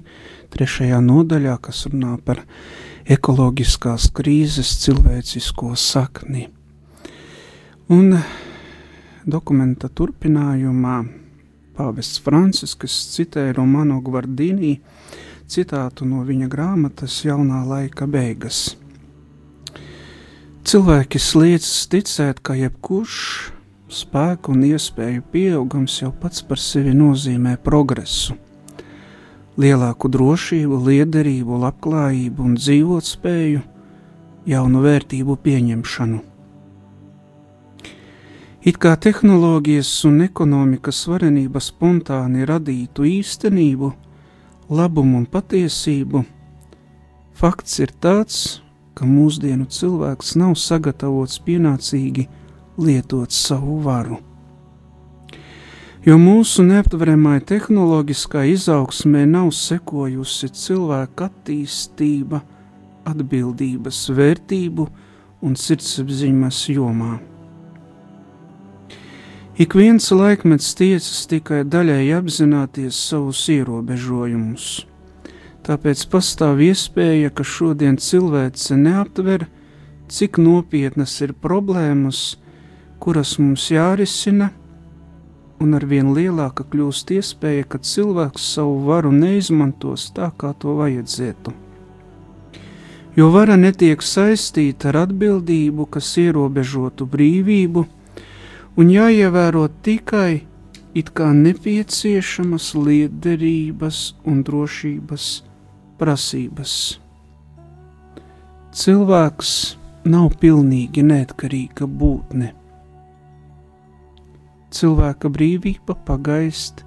trešajā 0.54 1.00
nodaļā, 1.02 1.56
kas 1.66 1.88
runā 1.90 2.12
par 2.22 2.44
ekoloģiskās 3.10 4.06
krīzes 4.14 4.70
cilvēcisko 4.84 5.72
sakni. 5.74 6.46
Un 7.90 8.14
dokumenta 9.26 9.90
turpinājumā 9.90 11.00
pāvests 11.74 12.22
Francisks 12.22 13.02
citēja 13.16 13.58
Romano 13.58 13.98
Gvardīnī, 14.06 14.76
citātu 15.48 16.06
no 16.08 16.22
viņa 16.26 16.48
grāmatas 16.52 17.18
Jaunā 17.24 17.62
laika 17.66 18.06
beigas. 18.06 18.76
Cilvēki 20.62 21.18
sliedz 21.18 21.68
ticēt, 21.90 22.38
ka 22.38 22.54
jebkurš 22.54 23.16
spēku 23.92 24.54
un 24.54 24.62
iespēju 24.68 25.24
pieaugums 25.32 25.98
jau 26.00 26.12
pats 26.14 26.44
par 26.46 26.60
sevi 26.62 26.94
nozīmē 26.96 27.56
progresu, 27.64 28.36
lielāku 29.58 30.08
drošību, 30.12 30.78
liederību, 30.86 31.58
labklājību 31.64 32.46
un 32.46 32.54
dzīvotspēju, 32.60 33.64
jaunu 34.48 34.84
vērtību 34.86 35.36
pieņemšanu. 35.44 36.22
It 38.62 38.78
kā 38.78 38.94
tehnoloģijas 38.94 39.90
un 40.06 40.22
ekonomikas 40.22 41.00
varenība 41.10 41.58
spontāni 41.58 42.46
radītu 42.46 43.02
īstenību, 43.10 43.90
labumu 44.72 45.20
un 45.20 45.28
patiesību, 45.28 46.24
fakts 47.36 47.78
ir 47.84 47.92
tāds, 48.00 48.42
ka 48.96 49.06
mūsdienu 49.08 49.68
cilvēks 49.72 50.34
nav 50.40 50.56
sagatavots 50.60 51.40
pienācīgi 51.46 52.28
lietot 52.80 53.32
savu 53.32 53.78
varu. 53.84 54.20
Jo 56.02 56.16
mūsu 56.18 56.64
neaptveramai 56.66 57.38
tehnoloģiskai 57.46 58.48
izaugsmē 58.56 59.22
nav 59.30 59.52
sekojusi 59.54 60.48
cilvēka 60.64 61.28
attīstība, 61.30 62.42
atbildības 63.06 64.08
vērtību 64.16 64.88
un 65.46 65.54
sirdsapziņas 65.58 66.64
jomā. 66.74 67.20
Ik 69.62 69.74
viens 69.78 70.08
laikmets 70.10 70.72
tiecas 70.74 71.26
tikai 71.30 71.60
daļai 71.70 72.08
apzināties 72.16 72.96
savus 72.98 73.44
ierobežojumus. 73.52 74.64
Tāpēc 75.62 76.02
pastāv 76.10 76.64
iespēja, 76.66 77.30
ka 77.30 77.46
šodien 77.46 77.98
cilvēce 78.00 78.74
neaptver, 78.80 79.44
cik 80.10 80.40
nopietnas 80.42 81.14
ir 81.22 81.36
problēmas, 81.46 82.24
kuras 82.98 83.36
mums 83.38 83.68
jārisina, 83.70 84.50
un 85.62 85.78
ar 85.78 85.86
vien 85.86 86.10
lielāka 86.16 86.66
kļūst 86.74 87.14
iespēja, 87.20 87.68
ka 87.68 87.78
cilvēks 87.78 88.50
savu 88.56 88.82
varu 88.90 89.14
neizmantos 89.14 90.10
tā, 90.16 90.32
kā 90.34 90.56
to 90.58 90.74
vajadzētu. 90.82 91.54
Jo 93.14 93.30
vara 93.30 93.54
netiek 93.54 94.02
saistīta 94.02 94.90
ar 94.90 95.04
atbildību, 95.06 95.86
kas 95.92 96.16
ierobežotu 96.18 97.06
brīvību, 97.06 97.90
un 98.76 98.88
jāievēro 98.92 99.66
tikai 99.84 100.42
it 100.94 101.12
kā 101.16 101.30
nepieciešamas 101.36 102.72
liederības 102.76 104.00
un 104.28 104.42
drošības 104.44 105.28
prasības. 106.00 106.74
Cilvēks 108.72 109.52
nav 110.08 110.32
pilnīgi 110.40 111.04
neatkarīga 111.04 111.86
būtne. 111.86 112.52
Cilvēka 114.72 115.28
brīvība 115.28 115.96
pagaist, 116.06 116.80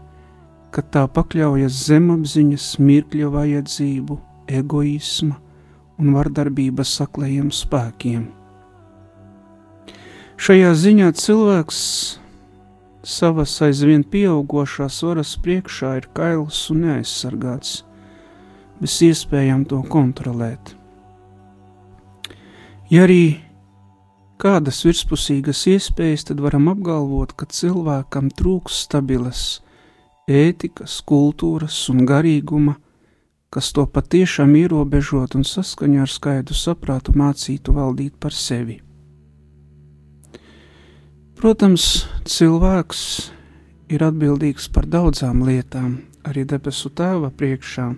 kad 0.73 0.89
tā 0.91 1.05
pakļaujas 1.07 1.83
zemapziņas, 1.85 2.65
mirkļa 2.81 3.29
vajadzību, 3.35 4.17
egoisma 4.49 5.37
un 6.01 6.09
vardarbības 6.17 6.97
saklējiem 6.99 7.53
spēkiem. 7.53 8.25
Šajā 10.35 10.73
ziņā 10.75 11.13
cilvēks 11.15 11.77
savas 13.07 13.53
aizvien 13.63 14.01
pieaugušās 14.03 14.97
varas 15.07 15.29
priekšā 15.39 15.93
ir 16.01 16.07
kails 16.17 16.57
un 16.73 16.81
neaizsargāts, 16.83 17.77
bez 18.81 18.97
iespējām 19.05 19.63
to 19.71 19.79
kontrolēt. 19.87 20.73
Ja 22.91 23.05
arī 23.07 23.39
kādas 24.35 24.81
virspusīgas 24.83 25.63
iespējas, 25.71 26.27
tad 26.27 26.43
varam 26.43 26.67
apgalvot, 26.73 27.31
ka 27.39 27.47
cilvēkam 27.47 28.27
trūks 28.35 28.81
stabilas 28.89 29.45
ētikas, 30.27 30.99
kultūras 31.07 31.77
un 31.93 32.03
garīguma, 32.09 32.75
kas 33.55 33.71
to 33.71 33.87
patiešām 33.87 34.51
ierobežot 34.59 35.39
un 35.39 35.47
saskaņā 35.47 36.03
ar 36.03 36.11
skaidru 36.11 36.59
saprātu 36.59 37.15
mācītu 37.15 37.77
valdīt 37.79 38.19
par 38.19 38.35
sevi. 38.35 38.81
Protams, 41.35 42.05
cilvēks 42.23 42.99
ir 43.91 44.03
atbildīgs 44.07 44.69
par 44.71 44.85
daudzām 44.87 45.41
lietām, 45.43 45.97
arī 46.23 46.45
debesu 46.47 46.87
tēva 46.95 47.27
priekšā. 47.35 47.89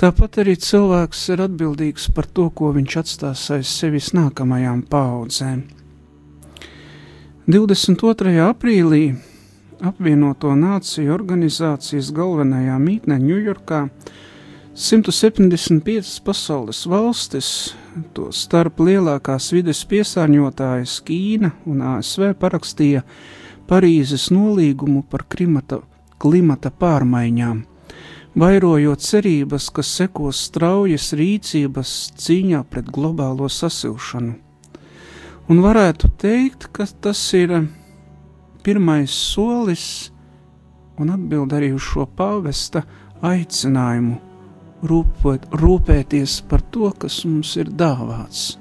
Tāpat 0.00 0.38
arī 0.40 0.54
cilvēks 0.56 1.26
ir 1.34 1.42
atbildīgs 1.44 2.08
par 2.16 2.24
to, 2.24 2.46
ko 2.48 2.70
viņš 2.72 2.96
atstās 3.02 3.42
aiz 3.52 3.68
sevis 3.68 4.14
nākamajām 4.16 4.80
paudzēm. 4.88 5.66
22. 7.44 8.32
aprīlī 8.46 9.04
apvienoto 9.84 10.54
nāciju 10.56 11.12
organizācijas 11.12 12.08
galvenajā 12.16 12.80
mītnē 12.80 13.20
Ņujorkā 13.20 13.82
175 14.80 16.22
pasaules 16.24 16.86
valstis, 16.88 17.74
to 18.16 18.30
starp 18.32 18.78
lielākās 18.80 19.50
vides 19.52 19.82
piesārņotājas 19.90 20.94
Ķīna 21.04 21.50
un 21.68 21.82
ASV 21.84 22.30
parakstīja 22.40 23.02
Parīzes 23.68 24.30
nolīgumu 24.32 25.02
par 25.04 25.26
klimata, 25.28 25.82
klimata 26.16 26.72
pārmaiņām, 26.72 27.58
vairojot 28.40 29.04
cerības, 29.04 29.66
ka 29.68 29.84
sekos 29.84 30.40
straujas 30.48 31.10
rīcības 31.20 31.92
cīņā 32.16 32.62
pret 32.72 32.88
globālo 32.88 33.50
sasilšanu. 33.52 34.32
Un 35.52 35.60
varētu 35.60 36.08
teikt, 36.24 36.70
ka 36.72 36.88
tas 36.88 37.20
ir 37.36 37.52
pirmais 38.64 39.12
solis 39.12 40.08
un 40.96 41.12
atbild 41.12 41.52
arī 41.52 41.74
uz 41.76 41.84
šo 41.92 42.08
pāvesta 42.16 42.86
aicinājumu 43.20 44.29
rūpēt, 44.86 45.48
rūpēties 45.60 46.40
par 46.48 46.62
to, 46.72 46.90
kas 46.98 47.22
mums 47.28 47.56
ir 47.60 47.70
dāvāts, 47.70 48.56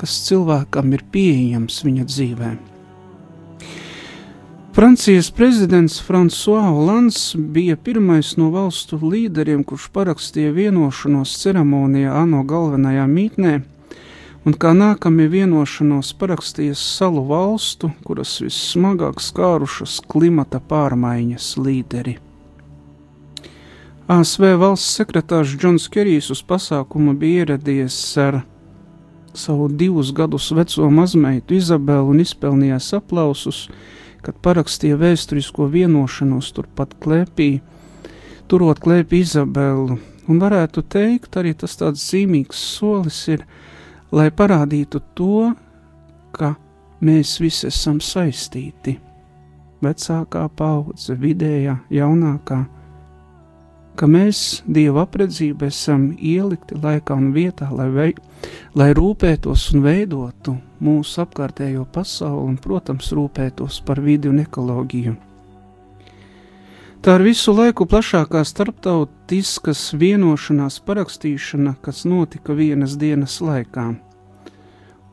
kas 0.00 0.16
cilvēkam 0.28 0.92
ir 0.96 1.04
pieejams 1.12 1.82
viņa 1.84 2.08
dzīvē. 2.08 2.50
Francijas 4.78 5.30
prezidents 5.34 5.96
François 5.98 6.68
Hollands 6.68 7.34
bija 7.34 7.74
pirmais 7.76 8.36
no 8.38 8.52
valstu 8.54 9.00
līderiem, 9.02 9.64
kurš 9.66 9.88
parakstīja 9.90 10.52
vienošanos 10.54 11.32
ceremonijā 11.40 12.12
ANO 12.14 12.44
galvenajā 12.46 13.08
mītnē, 13.10 13.56
un 14.46 14.54
kā 14.54 14.70
nākamie 14.78 15.26
vienošanos 15.32 16.12
parakstījis 16.20 16.84
salu 16.94 17.26
valstu, 17.26 17.90
kuras 18.06 18.36
vissmagāk 18.44 19.18
skārušas 19.24 19.98
klimata 20.06 20.62
pārmaiņas 20.62 21.50
līderi. 21.58 22.18
ASV 24.08 24.54
valsts 24.56 24.94
sekretārs 24.96 25.50
Džons 25.60 25.84
Kerijs 25.92 26.30
uz 26.32 26.40
pasākumu 26.48 27.12
bija 27.20 27.42
ieradies 27.42 27.96
ar 28.16 28.38
savu 29.36 29.66
divus 29.68 30.14
gadus 30.16 30.46
veco 30.56 30.86
mazmeitu 30.88 31.58
Izabelu 31.58 32.14
un 32.14 32.22
izpelnījās 32.22 32.86
aplausus, 32.96 33.66
kad 34.24 34.38
parakstīja 34.46 34.96
vēsturisko 35.02 35.66
vienošanos 35.74 36.48
turpat 36.56 36.94
klēpī, 37.04 37.50
turot 38.48 38.80
klēpī 38.80 39.20
Izabelu. 39.26 39.98
Un 40.24 40.40
varētu 40.40 40.86
teikt, 40.88 41.36
arī 41.36 41.52
tas 41.52 41.76
tāds 41.76 42.08
zīmīgs 42.08 42.64
solis 42.78 43.20
ir, 43.28 43.44
lai 44.08 44.30
parādītu 44.32 45.02
to, 45.20 45.52
ka 46.32 46.54
mēs 47.04 47.36
visi 47.44 47.68
esam 47.68 48.00
saistīti. 48.00 48.96
Vecākā 49.84 50.48
paudze, 50.56 51.12
vidējā, 51.12 51.76
jaunākā 51.92 52.64
ka 53.98 54.06
mēs 54.06 54.62
Dieva 54.66 55.02
apredzību 55.06 55.66
esam 55.66 56.08
ielikti 56.14 56.78
laikā 56.78 57.16
un 57.18 57.32
vietā, 57.34 57.68
lai, 57.74 57.88
vei, 57.90 58.12
lai 58.78 58.92
rūpētos 58.94 59.72
un 59.74 59.82
veidotu 59.86 60.54
mūsu 60.84 61.24
apkārtējo 61.24 61.86
pasauli 61.92 62.52
un, 62.52 62.58
protams, 62.62 63.10
rūpētos 63.16 63.80
par 63.86 64.02
vidi 64.04 64.30
un 64.30 64.38
ekoloģiju. 64.44 65.16
Tā 67.02 67.14
ir 67.14 67.24
visu 67.28 67.54
laiku 67.54 67.86
plašākā 67.86 68.42
starptautiskas 68.46 69.92
vienošanās 69.98 70.80
parakstīšana, 70.86 71.76
kas 71.82 72.02
notika 72.06 72.56
vienas 72.58 72.96
dienas 72.98 73.38
laikā. 73.42 73.92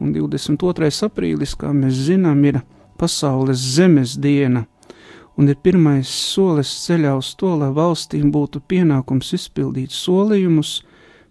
Un 0.01 0.13
22. 0.13 0.89
aprīlis, 1.05 1.53
kā 1.57 1.69
mēs 1.73 2.07
zinām, 2.07 2.41
ir 2.45 2.61
Pasaules 2.95 3.59
zemes 3.75 4.15
diena, 4.23 4.63
un 5.37 5.51
ir 5.51 5.57
pirmais 5.61 6.09
solis 6.09 6.71
ceļā 6.85 7.15
uz 7.19 7.33
to, 7.39 7.53
lai 7.59 7.71
valstīm 7.75 8.31
būtu 8.31 8.61
pienākums 8.71 9.33
izpildīt 9.37 9.91
solījumus 9.95 10.77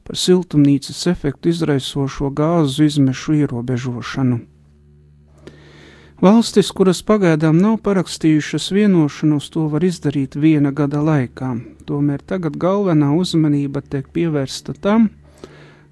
par 0.05 0.21
siltumnīcas 0.21 1.07
efektu 1.09 1.49
izraisošo 1.53 2.31
gāzu 2.31 2.85
izmešu 2.85 3.39
ierobežošanu. 3.45 4.41
Valstis, 6.25 6.71
kuras 6.71 7.03
pagaidām 7.03 7.59
nav 7.59 7.81
parakstījušas 7.85 8.71
vienošanos, 8.73 9.49
to 9.51 9.67
var 9.73 9.85
izdarīt 9.85 10.37
viena 10.41 10.71
gada 10.73 11.03
laikā. 11.05 11.51
Tomēr 11.89 12.23
tagad 12.23 12.57
galvenā 12.61 13.11
uzmanība 13.19 13.83
tiek 13.83 14.09
pievērsta 14.15 14.77
tam, 14.81 15.11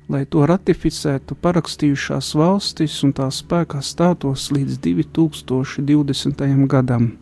lai 0.09 0.25
to 0.25 0.47
ratificētu 0.49 1.37
parakstījušās 1.43 2.35
valstis 2.39 3.01
un 3.05 3.13
tā 3.17 3.29
spēkā 3.33 3.83
stātos 3.83 4.51
līdz 4.55 4.79
2020. 4.85 6.67
gadam. 6.69 7.22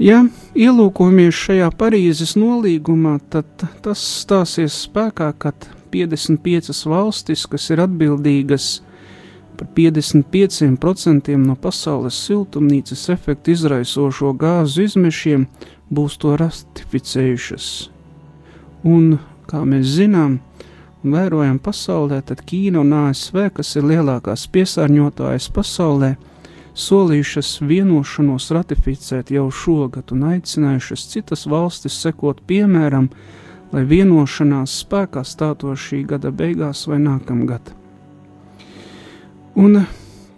Ja 0.00 0.22
ielūkojamies 0.56 1.36
šajā 1.36 1.66
Parīzes 1.76 2.30
nolīgumā, 2.40 3.18
tad 3.28 3.66
tas 3.84 4.00
stāsies 4.00 4.78
spēkā, 4.86 5.26
kad 5.36 5.66
55 5.92 6.86
valstis, 6.88 7.42
kas 7.44 7.68
ir 7.74 7.82
atbildīgas 7.84 8.68
par 9.58 9.68
55% 9.76 11.36
no 11.42 11.56
pasaules 11.60 12.16
siltumnīcas 12.16 13.02
efektu 13.12 13.52
izraisošo 13.52 14.32
gāzu 14.40 14.86
izmešiem, 14.88 15.44
būs 15.92 16.16
to 16.22 16.32
ratificējušas. 16.40 17.68
Un, 18.88 19.18
kā 19.52 19.66
mēs 19.68 19.98
zinām, 19.98 20.38
vērojam 21.04 21.60
pasaulē, 21.60 22.22
tad 22.24 22.40
Ķīna 22.48 22.80
un 22.80 22.96
ASV, 23.02 23.50
kas 23.60 23.76
ir 23.76 23.84
lielākās 23.92 24.48
piesārņotājas 24.48 25.52
pasaulē, 25.52 26.14
solījušas 26.80 27.58
vienošanos 27.66 28.50
ratificēt 28.56 29.30
jau 29.34 29.46
šogad 29.52 30.12
un 30.14 30.24
aicinājušas 30.32 31.06
citas 31.12 31.46
valstis 31.50 31.98
sekot 32.02 32.40
piemēram, 32.48 33.10
lai 33.74 33.84
vienošanās 33.86 34.80
spēkā 34.84 35.22
stātos 35.26 35.84
šī 35.86 36.02
gada 36.10 36.32
beigās 36.34 36.86
vai 36.90 36.98
nākamgad. 37.02 37.72
Un, 39.60 39.82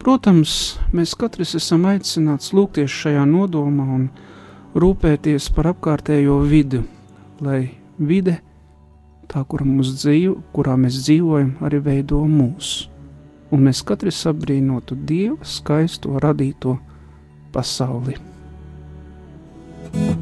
protams, 0.02 0.56
mēs 0.92 1.16
katrs 1.18 1.56
esam 1.58 1.86
aicināts 1.88 2.52
lūgties 2.56 2.92
šajā 3.02 3.24
nodomā 3.28 3.88
un 3.96 4.06
rūpēties 4.74 5.50
par 5.56 5.72
apkārtējo 5.72 6.40
vidi, 6.48 6.82
lai 7.44 7.60
vide, 7.98 8.38
tā, 9.28 9.44
kura 9.48 9.66
dzīvo, 9.66 10.38
kurā 10.52 10.78
mēs 10.80 11.02
dzīvojam, 11.04 11.54
arī 11.64 11.82
veido 11.84 12.24
mūsu. 12.28 12.91
Un 13.52 13.66
mēs 13.68 13.82
katrs 13.84 14.22
apbrīnotu 14.30 14.96
Dieva 14.96 15.44
skaisto 15.44 16.18
radīto 16.22 16.78
pasauli. 17.52 18.16
thank 19.92 20.16
you 20.16 20.21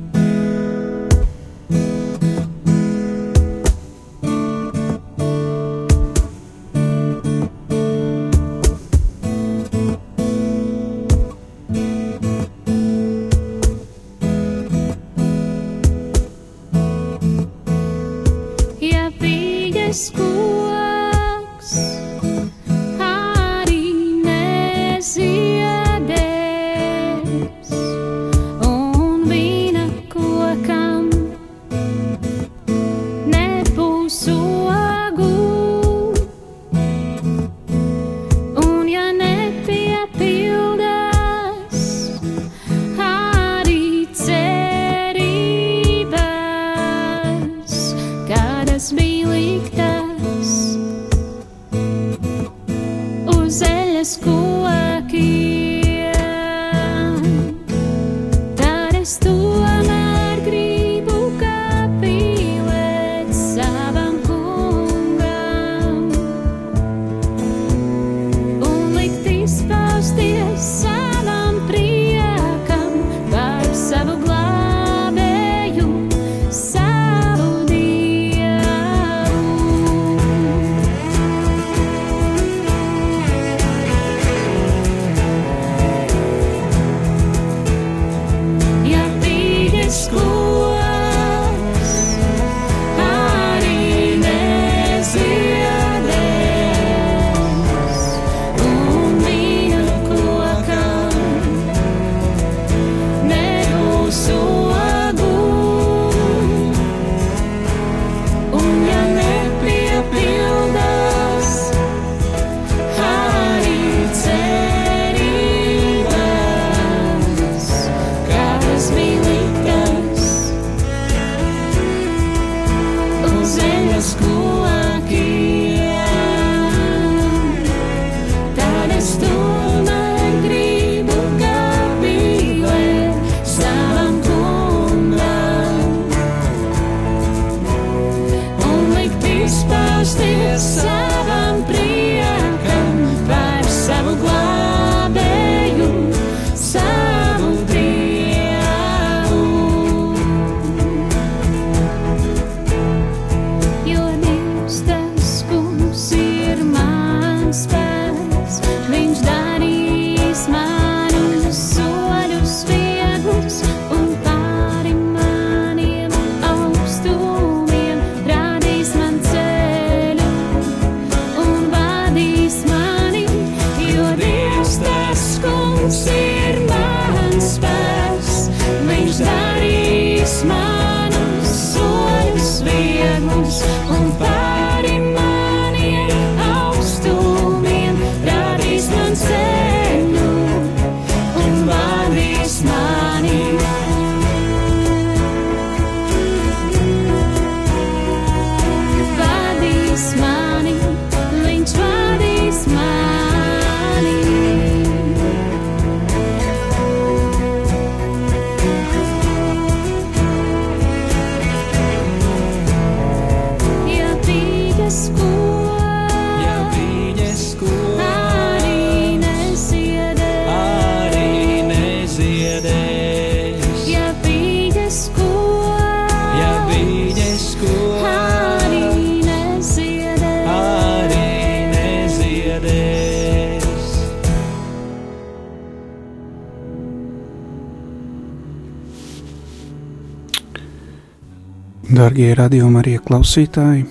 Darbie 242.00 242.30
radījuma 242.32 242.80
arī 242.80 242.94
klausītāji, 243.04 243.82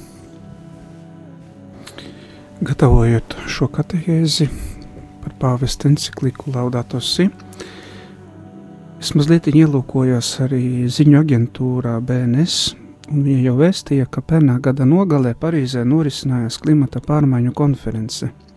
gatavojot 2.65 3.35
šo 3.53 3.67
katehēzi 3.75 4.47
par 5.21 5.35
pāvesta 5.43 5.91
encikliku 5.91 6.49
Laudato 6.55 7.03
Si, 7.05 7.27
es 8.97 9.13
mazliet 9.13 9.51
ielūkojos 9.53 10.31
arī 10.47 10.89
ziņu 10.89 11.21
aģentūrā 11.21 11.99
BNS, 12.09 12.57
un 13.13 13.21
viņi 13.29 13.45
jau 13.45 13.57
vēstīja, 13.61 14.09
ka 14.09 14.25
pērnā 14.25 14.57
gada 14.57 14.89
nogalē 14.89 15.37
Parīzē 15.37 15.85
norisinājās 15.85 16.57
klimata 16.65 17.05
pārmaiņu 17.05 17.53
konference– 17.61 18.33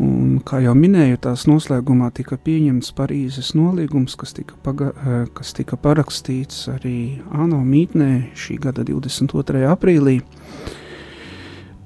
Un, 0.00 0.38
kā 0.40 0.62
jau 0.64 0.72
minēju, 0.72 1.18
tās 1.20 1.44
noslēgumā 1.44 2.08
tika 2.16 2.38
pieņemts 2.40 2.94
Parīzes 2.96 3.52
nolīgums, 3.58 4.16
kas 4.16 4.32
tika, 4.32 4.56
paga, 4.64 4.88
eh, 4.96 5.26
kas 5.36 5.52
tika 5.52 5.76
parakstīts 5.76 6.64
arī 6.72 7.20
ANO 7.28 7.60
mītnē 7.60 8.32
šī 8.32 8.58
gada 8.60 8.86
22. 8.88 9.66
aprīlī. 9.68 10.22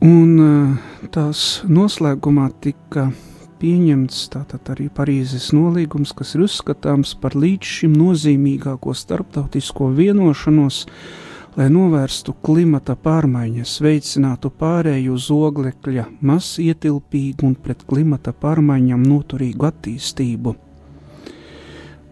Un 0.07 0.39
eh, 0.39 1.09
tās 1.11 1.65
noslēgumā 1.67 2.53
tika 2.61 3.11
pieņemts 3.59 4.31
tātad 4.31 4.71
arī 4.71 4.89
Parīzes 4.89 5.51
nolīgums, 5.57 6.15
kas 6.15 6.37
ir 6.37 6.47
uzskatāms 6.47 7.17
par 7.19 7.35
līdz 7.35 7.77
šim 7.81 7.97
nozīmīgāko 7.99 8.95
starptautisko 8.95 9.91
vienošanos, 9.97 10.85
uh, 10.87 11.26
lai 11.57 11.71
novērstu 11.73 12.35
klimata 12.45 12.95
pārmaiņas, 13.01 13.79
veicinātu 13.81 14.51
pārēju 14.61 15.15
uz 15.17 15.31
oglekļa 15.33 16.05
maz 16.29 16.57
ietilpīgu 16.61 17.49
un 17.49 17.57
pret 17.57 17.87
klimata 17.89 18.35
pārmaiņām 18.37 19.07
noturīgu 19.09 19.69
attīstību. 19.71 20.55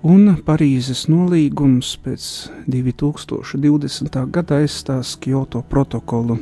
Un 0.04 0.35
Parīzes 0.44 1.07
nolīgums 1.09 1.94
pēc 2.04 2.24
2020. 2.68 4.18
gada 4.33 4.61
aizstās 4.61 5.14
Kyoto 5.20 5.62
protokolu. 5.68 6.38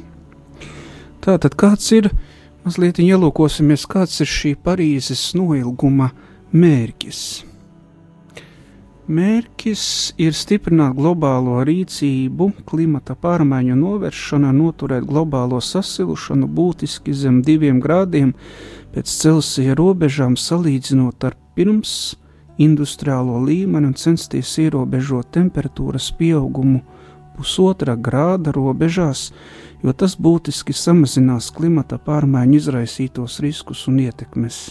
Tātad 1.23 1.55
kāds 1.59 1.93
ir, 1.95 2.11
mazliet 2.67 2.99
ielūkosimies, 3.03 3.87
kāds 3.87 4.19
ir 4.23 4.31
šī 4.31 4.57
Parīzes 4.59 5.31
noilguma 5.39 6.11
mērķis? 6.51 7.52
Mērķis 9.11 10.15
ir 10.23 10.31
stiprināt 10.31 10.95
globālo 10.95 11.57
rīcību, 11.67 12.47
klimata 12.71 13.17
pārmaiņu 13.19 13.75
novēršana, 13.75 14.53
noturēt 14.55 15.09
globālo 15.11 15.59
sasilšanu 15.59 16.47
būtiski 16.47 17.11
zem 17.11 17.41
diviem 17.43 17.81
grādiem 17.83 18.31
pēc 18.95 19.11
Celsija 19.11 19.75
robežām, 19.75 20.37
salīdzinot 20.39 21.27
ar 21.27 21.35
pirms 21.57 22.15
industriālo 22.63 23.41
līmeni 23.43 23.91
un 23.91 23.97
censties 23.99 24.53
ierobežot 24.63 25.33
temperatūras 25.35 26.13
pieaugumu 26.15 26.85
pusotra 27.35 27.97
grāda 27.97 28.55
robežās, 28.55 29.33
jo 29.83 29.91
tas 29.91 30.15
būtiski 30.15 30.77
samazinās 30.77 31.51
klimata 31.51 31.99
pārmaiņu 31.99 32.61
izraisītos 32.61 33.41
riskus 33.43 33.89
un 33.91 33.99
ietekmes 34.05 34.63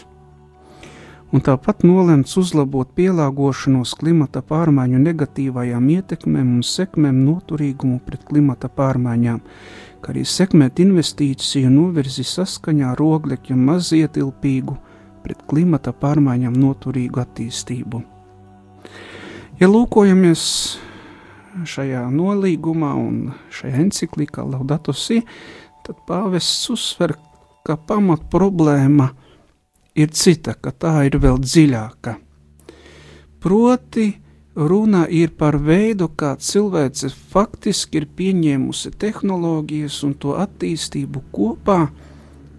un 1.32 1.44
tāpat 1.44 1.86
nolemts 1.88 2.36
uzlabot 2.40 2.90
pielāgošanos 2.98 3.94
klimata 4.00 4.42
pārmaiņu 4.44 5.00
negatīvajām 5.00 5.88
ietekmēm 5.96 6.58
un 6.58 6.66
sekmēm 6.68 7.22
noturīgumu 7.24 8.02
pret 8.06 8.26
klimata 8.28 8.68
pārmaiņām, 8.68 9.40
kā 10.04 10.12
arī 10.12 10.26
sekmēt 10.28 10.82
investīciju 10.84 11.72
novirzi 11.72 12.26
saskaņā 12.28 12.92
ar 12.92 13.04
oglekļa 13.06 13.58
mazietilpīgu 13.64 14.78
pret 15.24 15.44
klimata 15.48 15.94
pārmaiņām 15.96 16.58
noturīgu 16.60 17.24
attīstību. 17.24 18.04
Ja 19.62 19.70
lūkojamies 19.70 20.44
šajā 21.68 22.08
nolīgumā 22.12 22.94
un 22.98 23.18
šajā 23.54 23.84
enciklikā 23.86 24.44
Laudato 24.48 24.96
Si, 24.98 25.22
tad 25.86 26.00
pāvests 26.08 26.72
uzsver, 26.74 27.16
ka 27.64 27.78
pamat 27.78 28.28
problēma– 28.34 29.12
ir 29.22 29.31
cita, 29.96 30.54
ka 30.54 30.72
tā 30.72 31.06
ir 31.08 31.18
vēl 31.20 31.40
dziļāka. 31.42 32.16
Proti, 33.42 34.08
runa 34.56 35.08
ir 35.10 35.32
par 35.38 35.58
veidu, 35.58 36.08
kā 36.08 36.36
cilvēce 36.38 37.10
faktiski 37.10 38.02
ir 38.02 38.08
pieņēmusi 38.16 38.94
tehnoloģijas 39.02 40.04
un 40.08 40.14
to 40.14 40.36
attīstību 40.38 41.24
kopā 41.34 41.80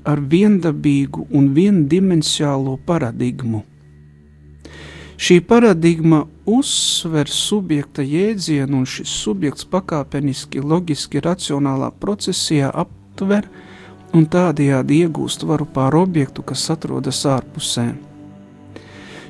ar 0.05 0.20
viendabīgu 0.20 1.28
un 1.30 1.53
viendimensiālo 1.55 2.78
paradigmu. 2.87 3.62
Šī 5.22 5.39
paradigma 5.47 6.24
uzsver 6.51 7.30
subjekta 7.30 8.03
jēdzienu, 8.03 8.80
un 8.80 8.87
šis 8.89 9.12
subjekts 9.22 9.68
pakāpeniski, 9.70 10.59
loģiski, 10.59 11.20
racionālā 11.22 11.93
procesijā 12.03 12.72
aptver 12.74 13.47
un 14.12 14.28
tādējādi 14.28 15.02
iegūst 15.04 15.44
varu 15.48 15.66
pār 15.66 15.96
objektu, 15.96 16.44
kas 16.46 16.68
atrodas 16.74 17.24
ārpusē. 17.28 17.90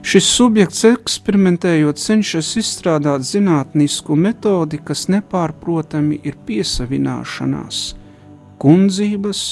Šis 0.02 0.26
subjekts 0.34 0.82
eksperimentējot 0.88 2.00
cenšas 2.02 2.48
izstrādāt 2.58 3.22
zinātnisku 3.22 4.16
metodi, 4.18 4.80
kas 4.82 5.06
nepārprotami 5.12 6.18
ir 6.26 6.34
piesavināšanās, 6.46 7.82
kundzības 8.58 9.42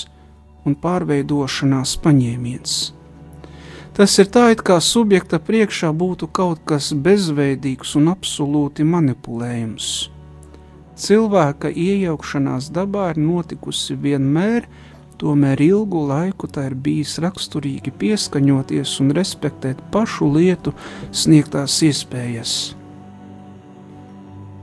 un 0.66 0.74
pārveidošanās 0.74 1.94
paņēmiens. 2.02 2.80
Tas 3.94 4.18
ir 4.22 4.30
tā, 4.34 4.48
it 4.54 4.64
kā 4.66 4.80
subjekta 4.82 5.38
priekšā 5.42 5.90
būtu 5.94 6.26
kaut 6.34 6.64
kas 6.66 6.90
bezveidīgs 7.06 7.94
un 8.00 8.10
absolūti 8.10 8.86
manipulējams. 8.86 9.88
Cilvēka 11.00 11.70
iejaukšanās 11.70 12.72
dabā 12.74 13.10
ir 13.14 13.22
notikusi 13.22 13.94
vienmēr, 13.94 14.66
Tomēr 15.20 15.60
ilgu 15.60 16.06
laiku 16.08 16.48
tā 16.48 16.62
ir 16.70 16.74
bijis 16.80 17.18
raksturīgi 17.20 17.92
pieskaņoties 18.00 18.94
un 19.02 19.12
respektēt 19.12 19.82
pašu 19.92 20.30
lietu 20.32 20.72
sniegtās 21.12 21.76
iespējas. 21.84 22.54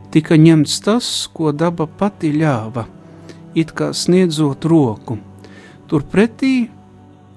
Tika 0.10 0.40
ņemts 0.42 0.80
tas, 0.82 1.12
ko 1.30 1.54
daba 1.54 1.86
pati 1.86 2.34
ļāva, 2.34 2.88
it 3.54 3.76
kā 3.78 3.92
sniedzot 3.94 4.66
roku. 4.66 5.20
Turpretī 5.86 6.72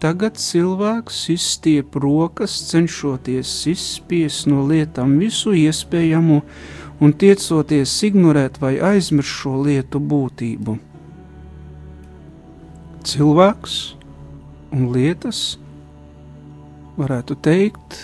tagad 0.01 0.41
cilvēks 0.41 1.27
izstiep 1.37 2.01
rokas, 2.01 2.57
cenšoties 2.73 3.53
izspiest 3.69 4.49
no 4.49 4.65
lietām 4.65 5.19
visu 5.21 5.53
iespējamo 5.53 6.41
un 7.05 7.13
tiecoties 7.21 7.99
ignorēt 8.09 8.63
vai 8.65 8.79
aizmirst 8.95 9.43
šo 9.43 9.59
lietu 9.67 10.01
būtību 10.01 10.85
cilvēks 13.07 13.77
un 14.75 14.91
lietas, 14.95 15.59
varētu 17.01 17.37
teikt, 17.43 17.97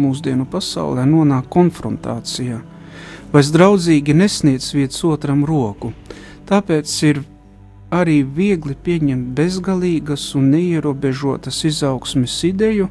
mūsdienu 0.00 0.46
pasaulē 0.50 1.04
nonāk 1.08 1.50
konfrontācijā, 1.52 2.60
vai 3.32 3.42
draudzīgi 3.44 4.16
nesniedz 4.16 4.72
viens 4.74 5.04
otram 5.04 5.44
roku. 5.46 5.92
Tāpēc 6.48 6.94
ir 7.06 7.22
arī 7.94 8.20
viegli 8.24 8.74
pieņemt 8.74 9.32
bezgalīgas 9.36 10.30
un 10.38 10.50
neierobežotas 10.54 11.64
izaugsmes 11.68 12.36
ideju, 12.48 12.88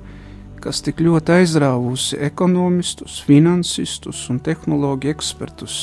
kas 0.59 0.83
tik 0.83 0.99
ļoti 1.03 1.37
aizrāvusi 1.39 2.19
ekonomistus, 2.29 3.21
finansistus 3.23 4.25
un 4.31 4.41
tehnoloģiju 4.43 5.15
ekspertus. 5.15 5.79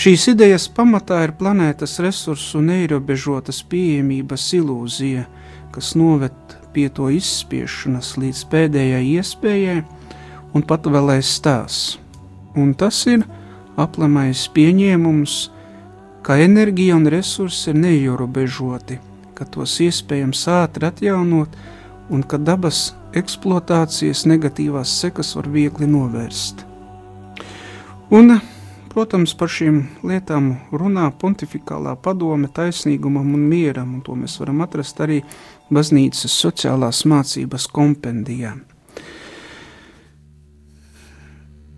Šīs 0.00 0.30
idejas 0.30 0.64
pamatā 0.72 1.18
ir 1.26 1.32
planētas 1.36 1.98
resursu 2.00 2.62
neierobežotas 2.64 3.58
pieejamības 3.68 4.44
ilūzija, 4.56 5.26
kas 5.74 5.90
noved 5.92 6.54
pie 6.72 6.86
to 6.96 7.10
izspiešanas 7.12 8.14
līdz 8.16 8.38
pēdējai 8.48 9.02
iespējai 9.18 9.82
un 10.56 10.64
pat 10.70 10.86
vēl 10.88 11.18
aiz 11.18 11.34
tās. 11.44 11.98
Un 12.56 12.70
tas 12.72 13.02
ir 13.12 13.26
aplamais 13.76 14.46
pieņēmums, 14.54 15.34
ka 16.24 16.38
enerģija 16.46 16.96
un 16.96 17.04
resursi 17.12 17.68
ir 17.74 17.76
neierobežoti, 17.82 18.96
ka 19.36 19.44
tos 19.44 19.74
iespējams 19.84 20.46
ātri 20.54 20.88
atjaunot 20.88 21.58
un 22.08 22.22
ka 22.24 22.40
dabas 22.40 22.94
eksploatācijas 23.20 24.24
negatīvās 24.32 24.96
sekas 25.02 25.34
var 25.36 25.50
viegli 25.52 25.90
novērst. 25.92 26.64
Un 28.16 28.38
Protams, 28.90 29.36
par 29.38 29.46
šīm 29.54 29.84
lietām 30.02 30.48
runā 30.74 31.04
pontificālā 31.14 31.92
padome 32.02 32.48
taisnīgumam 32.50 33.28
un 33.36 33.44
mieram, 33.46 33.92
un 33.94 34.00
to 34.02 34.16
mēs 34.18 34.34
varam 34.42 34.64
atrast 34.64 34.98
arī 35.04 35.20
baznīcas 35.70 36.34
sociālās 36.34 37.04
mācības 37.06 37.68
kompendijā. 37.70 38.56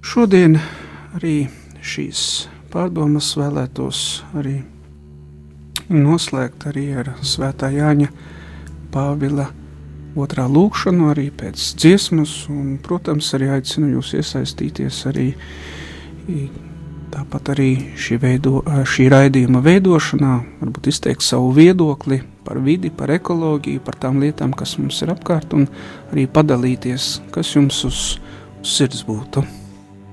Šodien 0.01 0.57
arī 1.19 1.37
šīs 1.85 2.25
pārdomas 2.73 3.29
vēlētos 3.37 4.01
arī 4.33 4.57
noslēgt 5.93 6.65
arī 6.73 6.89
ar 7.03 7.13
Svētā 7.21 7.69
Jāņa 7.77 8.09
Pāvila 8.93 9.51
otrā 10.17 10.49
lūkšanu, 10.49 11.13
arī 11.13 11.29
pēc 11.29 11.61
dziesmas, 11.77 12.35
un, 12.53 12.79
protams, 12.81 13.29
arī 13.37 13.53
aicinu 13.53 13.99
jūs 13.99 14.17
iesaistīties 14.17 15.05
arī 15.13 15.29
Tāpat 17.13 17.51
arī 17.53 17.71
šī, 18.01 18.17
veido, 18.23 18.63
šī 18.89 19.11
raidījuma 19.13 19.61
veidošanā 19.65 20.35
varbūt 20.63 20.89
izteikt 20.89 21.25
savu 21.27 21.51
viedokli 21.53 22.23
par 22.47 22.57
vidi, 22.65 22.89
par 22.89 23.13
ekoloģiju, 23.13 23.83
par 23.85 23.99
tām 24.01 24.21
lietām, 24.23 24.55
kas 24.57 24.79
mums 24.81 25.03
ir 25.05 25.13
apkārt, 25.13 25.53
un 25.53 25.67
arī 26.13 26.25
padalīties, 26.27 27.19
kas 27.35 27.53
jums 27.53 27.83
uz, 27.89 27.99
uz 28.63 28.77
sirds 28.79 29.05
būtu. 29.09 29.45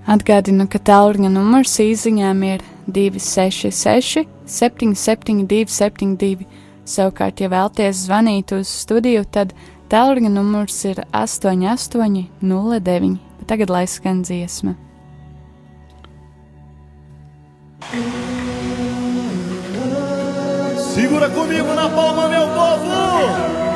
Atgādinu, 0.10 0.66
ka 0.68 0.82
tālruņa 0.90 1.32
numurs 1.32 1.78
īsiņām 1.84 2.44
ir 2.50 2.66
266, 2.90 4.26
772, 4.50 5.70
72. 5.70 6.50
Savukārt, 6.90 7.40
ja 7.40 7.52
vēlaties 7.52 8.04
zvanīt 8.08 8.52
uz 8.58 8.72
studiju, 8.82 9.24
tad 9.30 9.54
tālruņa 9.94 10.34
numurs 10.34 10.82
ir 10.90 11.04
88, 11.14 12.28
09. 12.42 13.18
Bet 13.40 13.52
tagad 13.54 13.72
lai 13.72 13.86
skan 13.88 14.26
dziesma. 14.26 14.76
Segura 20.94 21.30
comigo 21.30 21.74
na 21.74 21.90
palma, 21.90 22.28
meu 22.28 22.48
povo! 22.48 23.69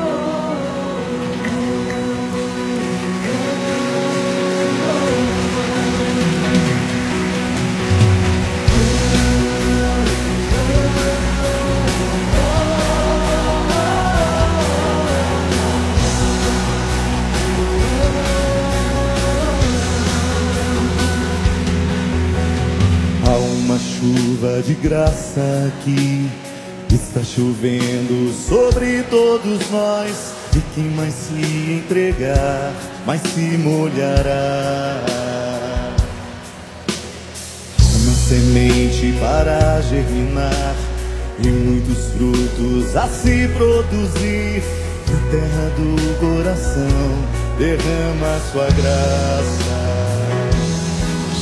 Chuva 23.84 24.62
de 24.62 24.74
graça 24.76 25.42
aqui. 25.68 26.30
Está 26.92 27.24
chovendo 27.24 28.32
sobre 28.34 29.04
todos 29.04 29.70
nós. 29.72 30.34
E 30.56 30.62
quem 30.76 30.84
mais 30.92 31.14
se 31.14 31.82
entregar, 31.84 32.72
mais 33.06 33.22
se 33.22 33.58
molhará. 33.58 35.04
Uma 37.80 38.14
semente 38.14 39.14
para 39.20 39.82
germinar 39.82 40.76
e 41.44 41.48
muitos 41.48 42.12
frutos 42.12 42.96
a 42.96 43.08
se 43.08 43.48
produzir. 43.50 44.64
Na 45.10 45.20
terra 45.32 45.72
do 45.78 46.20
coração, 46.20 47.34
derrama 47.58 48.40
sua 48.52 48.68
graça. 48.68 49.72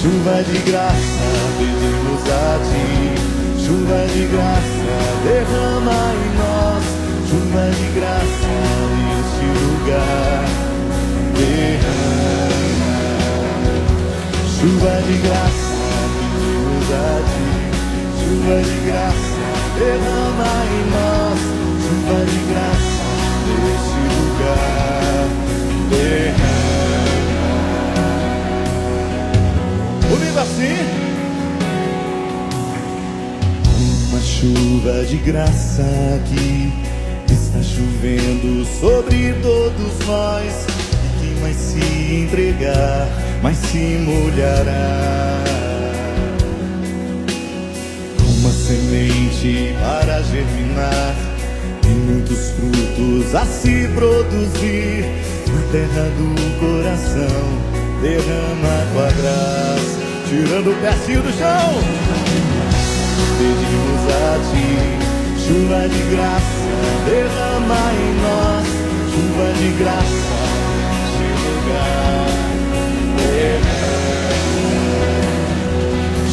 Chuva 0.02 0.42
de 0.42 0.58
graça, 0.72 1.30
pedimos 1.60 2.24
a 2.26 2.58
ti. 2.66 3.14
Chuva 3.64 4.08
de 4.08 4.26
graça, 4.34 4.98
derrama 5.24 6.00
em 6.16 6.30
nós. 6.42 6.84
Chuva 7.30 7.70
de 7.70 7.88
graça 8.00 8.54
neste 8.98 9.46
lugar. 9.62 10.42
Derrama. 11.38 12.98
Chuva 14.58 14.94
de 15.06 15.16
graça, 15.20 15.78
pedimos 16.18 16.90
a 16.90 17.22
ti. 17.30 17.50
Chuva 18.18 18.58
de 18.64 18.78
graça, 18.88 19.46
derrama 19.78 20.52
em 20.66 20.84
nós. 20.90 21.40
Chuva 21.86 22.20
de 22.26 22.42
graça 22.52 23.06
neste 23.62 24.02
lugar. 24.18 25.30
Derrama. 25.92 26.61
Assim. 30.62 30.76
Uma 34.10 34.22
chuva 34.22 35.06
de 35.06 35.18
graça 35.18 35.84
aqui 36.16 36.72
está 37.30 37.62
chovendo 37.62 38.66
sobre 38.80 39.34
todos 39.42 40.08
nós. 40.08 40.66
E 41.06 41.20
quem 41.20 41.36
mais 41.42 41.56
se 41.56 42.24
entregar, 42.24 43.08
mais 43.42 43.58
se 43.58 43.78
molhará. 43.78 45.44
Uma 48.40 48.52
semente 48.52 49.76
para 49.80 50.22
germinar 50.24 51.16
e 51.84 51.88
muitos 51.88 52.52
frutos 52.52 53.36
a 53.36 53.46
se 53.46 53.88
produzir 53.96 55.06
na 55.48 55.62
terra 55.72 56.10
do 56.18 56.60
coração. 56.60 57.72
Derrama 58.02 58.88
tua 58.94 59.12
graça 59.12 60.11
tirando 60.32 60.72
o 60.72 60.76
pezinho 60.76 61.22
do 61.22 61.32
chão. 61.38 61.70
Pedimos 63.38 64.04
a 64.08 64.40
ti, 64.48 64.70
chuva 65.44 65.90
de 65.90 66.02
graça, 66.16 66.72
derrama 67.06 67.82
em 68.00 68.12
nós, 68.24 68.68
chuva 69.12 69.48
de 69.60 69.70
graça, 69.84 70.36
neste 71.20 71.48
lugar. 71.52 72.32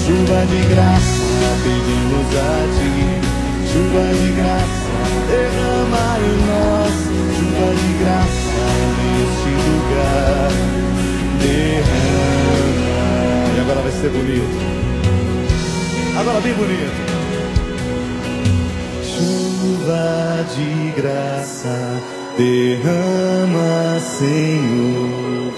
Chuva 0.06 0.40
de 0.46 0.60
graça, 0.72 1.48
pedimos 1.64 2.30
a 2.38 2.54
ti, 2.78 2.94
chuva 3.72 4.04
de 4.14 4.30
graça, 4.40 4.90
derrama 5.28 6.06
em 6.20 6.36
nós, 6.46 6.94
chuva 7.36 7.68
de 7.74 7.90
graça 8.04 8.17
bonito. 14.10 14.58
Agora 16.18 16.40
bem 16.40 16.54
bonito. 16.54 17.08
Chuva 19.02 20.44
de 20.54 21.00
graça 21.00 22.02
derrama, 22.36 24.00
Senhor. 24.00 25.52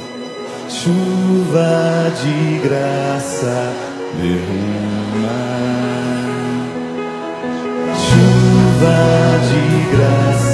Chuva 0.68 2.12
de 2.22 2.58
graça 2.68 3.72
derrama. 4.20 5.40
Chuva 7.94 8.98
de 9.48 9.96
graça 9.96 10.49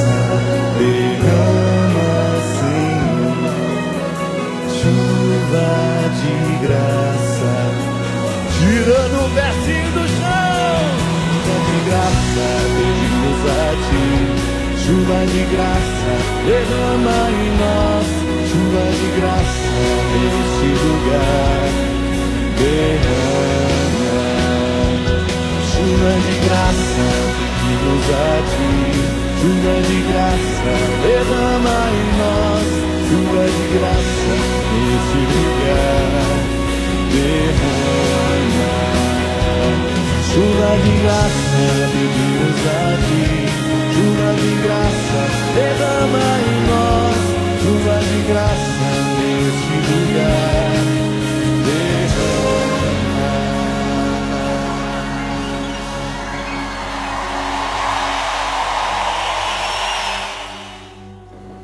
ti. 13.85 14.05
Chuva 14.87 15.19
de 15.27 15.43
graça, 15.53 16.13
derrama 16.47 17.19
em 17.31 17.51
nós. 17.63 18.07
Chuva 18.51 18.85
de 18.99 19.09
graça, 19.19 19.81
neste 20.13 20.69
lugar. 20.85 21.67
Derrama. 22.59 24.21
Chuva 25.73 26.13
de 26.25 26.35
graça, 26.47 27.07
pedimos 27.37 28.07
a 28.15 28.33
ti. 28.53 28.73
Chuva 29.41 29.75
de 29.89 29.99
graça, 30.11 30.75
derrama 31.03 31.79
em 31.99 32.09
nós. 32.23 32.69
Chuva 33.09 33.45
de 33.45 33.65
graça, 33.77 34.35
neste 34.73 35.21
lugar. 35.35 36.39
Derrama. 37.13 38.75
Chuva 40.31 40.71
de 40.85 40.93
graça, 41.03 41.65
pedimos 41.93 42.61
a 42.67 42.81
ti. 43.07 43.66
Chuva 43.97 44.31
de 44.37 44.53
graça, 44.61 45.23
derrama 45.57 46.27
em 46.45 46.59
nós. 46.69 47.21
Chuva 47.63 47.97
de 48.05 48.19
graça 48.29 48.89
neste 49.17 49.77
lugar. 49.89 50.67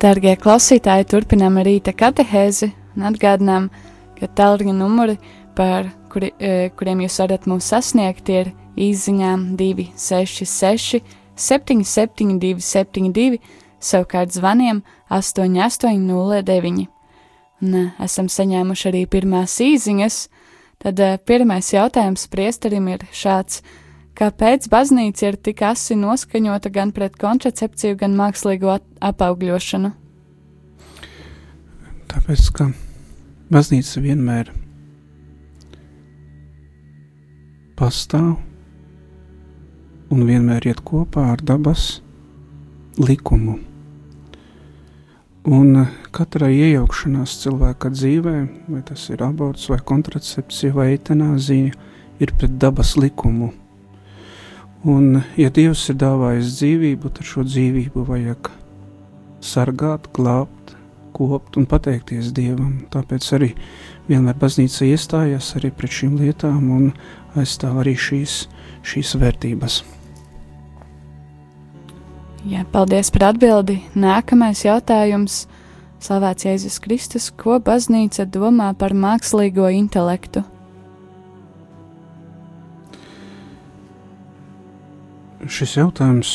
Dargie 0.03 0.33
klausītāji, 0.35 1.05
turpinām 1.13 1.61
rīta 1.63 1.93
katehēzi 1.95 2.73
un 2.97 3.05
atgādinām, 3.07 3.69
ka 4.17 4.27
tālruņa 4.35 4.73
numuri, 4.75 5.19
par 5.55 5.93
kuri, 6.11 6.33
kuriem 6.75 7.05
jūs 7.05 7.21
varat 7.21 7.45
mūs 7.47 7.69
sasniegt, 7.71 8.27
ir 8.27 8.49
izziņām 8.75 9.53
266, 9.55 10.99
772, 11.35 12.61
72, 12.61 13.39
savukārt 13.83 14.33
zvaniem 14.35 14.81
8809. 15.09 16.87
Un 17.63 17.77
esam 18.03 18.27
saņēmuši 18.27 18.89
arī 18.89 19.05
pirmās 19.07 19.55
īziņas, 19.63 20.17
tad 20.83 20.99
pirmais 21.27 21.71
jautājums 21.73 22.27
priesterim 22.31 22.89
ir 22.91 23.05
šāds. 23.15 23.63
Kāpēc 24.13 24.67
baznīca 24.69 25.31
ir 25.31 25.39
tik 25.41 25.63
asi 25.65 25.95
noskaņota 25.97 26.69
gan 26.69 26.91
pret 26.93 27.15
kontracepciju, 27.17 27.97
gan 27.97 28.13
mākslīgo 28.19 28.75
apaugļošanu? 29.01 29.89
Tāpēc, 32.13 32.49
ka 32.53 32.67
baznīca 33.49 34.03
vienmēr 34.03 34.51
pastāv 37.79 38.35
un 40.13 40.25
vienmēr 40.29 40.69
iet 40.69 40.81
kopā 40.85 41.31
ar 41.33 41.41
dabas 41.41 42.01
likumu. 43.01 43.57
Un 45.43 45.87
katrai 46.15 46.53
iejaukšanās 46.55 47.33
cilvēka 47.41 47.89
dzīvē, 47.91 48.35
vai 48.71 48.81
tas 48.87 49.09
ir 49.11 49.23
aborts, 49.25 49.65
vai 49.71 49.81
kontracepcija, 49.83 50.71
vai 50.77 50.93
eitanāzija, 50.93 51.73
ir 52.23 52.33
pret 52.37 52.55
dabas 52.61 52.93
likumu. 52.95 53.49
Un, 54.87 55.23
ja 55.39 55.49
Dievs 55.51 55.87
ir 55.91 55.97
dāvājis 55.99 56.53
dzīvību, 56.59 57.11
tad 57.17 57.27
šo 57.27 57.43
dzīvību 57.47 58.05
vajag 58.07 58.51
sargāt, 59.43 60.07
glābt, 60.15 60.75
kopt 61.15 61.57
un 61.59 61.67
pateikties 61.69 62.31
Dievam. 62.35 62.85
Tāpēc 62.93 63.27
arī 63.37 63.51
vienmēr 64.09 64.37
baznīca 64.39 64.87
iestājas 64.87 65.53
arī 65.59 65.73
pret 65.75 65.99
šīm 65.99 66.15
lietām 66.21 66.71
un 66.75 66.87
aizstāv 67.39 67.81
arī 67.83 67.97
šīs, 67.99 68.45
šīs 68.87 69.15
vērtības. 69.19 69.81
Jā, 72.43 72.65
paldies 72.67 73.07
par 73.15 73.29
atbildi. 73.29 73.77
Nākamais 73.95 74.65
jautājums. 74.65 75.45
Slavēts 76.03 76.43
Jēzus 76.43 76.81
Kristus, 76.83 77.29
ko 77.31 77.55
baznīca 77.63 78.25
domā 78.27 78.73
par 78.75 78.91
mākslīgo 78.91 79.69
intelektu? 79.71 80.41
Šis 85.47 85.77
jautājums 85.77 86.33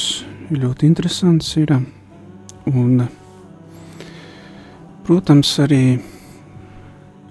ļoti 0.49 0.89
interesants. 0.89 1.51
Ir, 1.61 1.75
un, 2.73 3.05
protams, 5.05 5.53
arī 5.61 5.99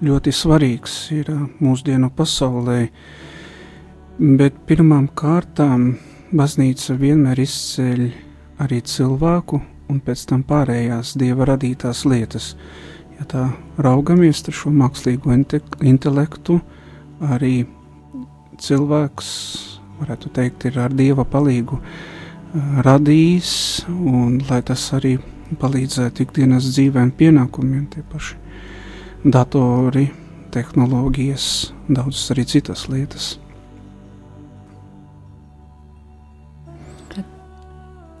ļoti 0.06 0.36
svarīgs 0.44 0.96
ir 1.18 1.34
mūsdienu 1.58 2.12
pasaulē, 2.14 2.78
bet 4.38 4.62
pirmām 4.70 5.10
kārtām 5.18 5.90
baznīca 6.30 6.94
vienmēr 7.02 7.42
izceļ 7.42 8.06
arī 8.62 8.80
cilvēku 8.82 9.60
un 9.88 10.00
pēc 10.04 10.26
tam 10.30 10.44
pārējās 10.46 11.14
dieva 11.20 11.48
radītās 11.48 12.04
lietas. 12.08 12.52
Ja 13.18 13.26
tā 13.26 13.44
raugamies 13.82 14.44
ar 14.46 14.54
šo 14.54 14.70
mākslīgo 14.74 15.32
inte 15.34 15.60
intelektu, 15.82 16.60
arī 17.24 17.66
cilvēks, 18.62 19.30
varētu 19.98 20.30
teikt, 20.34 20.68
ir 20.68 20.78
ar 20.84 20.94
dieva 20.94 21.24
palīgu 21.26 21.80
radījis, 22.84 23.52
un 23.88 24.38
lai 24.48 24.60
tas 24.66 24.86
arī 24.96 25.16
palīdzētu 25.58 26.24
ikdienas 26.24 26.68
dzīvēm 26.74 27.10
pienākumiem 27.18 27.88
tie 27.92 28.04
paši 28.12 28.36
datori, 29.24 30.06
tehnoloģijas, 30.54 31.48
daudzas 31.88 32.30
arī 32.34 32.46
citas 32.48 32.86
lietas. 32.92 33.36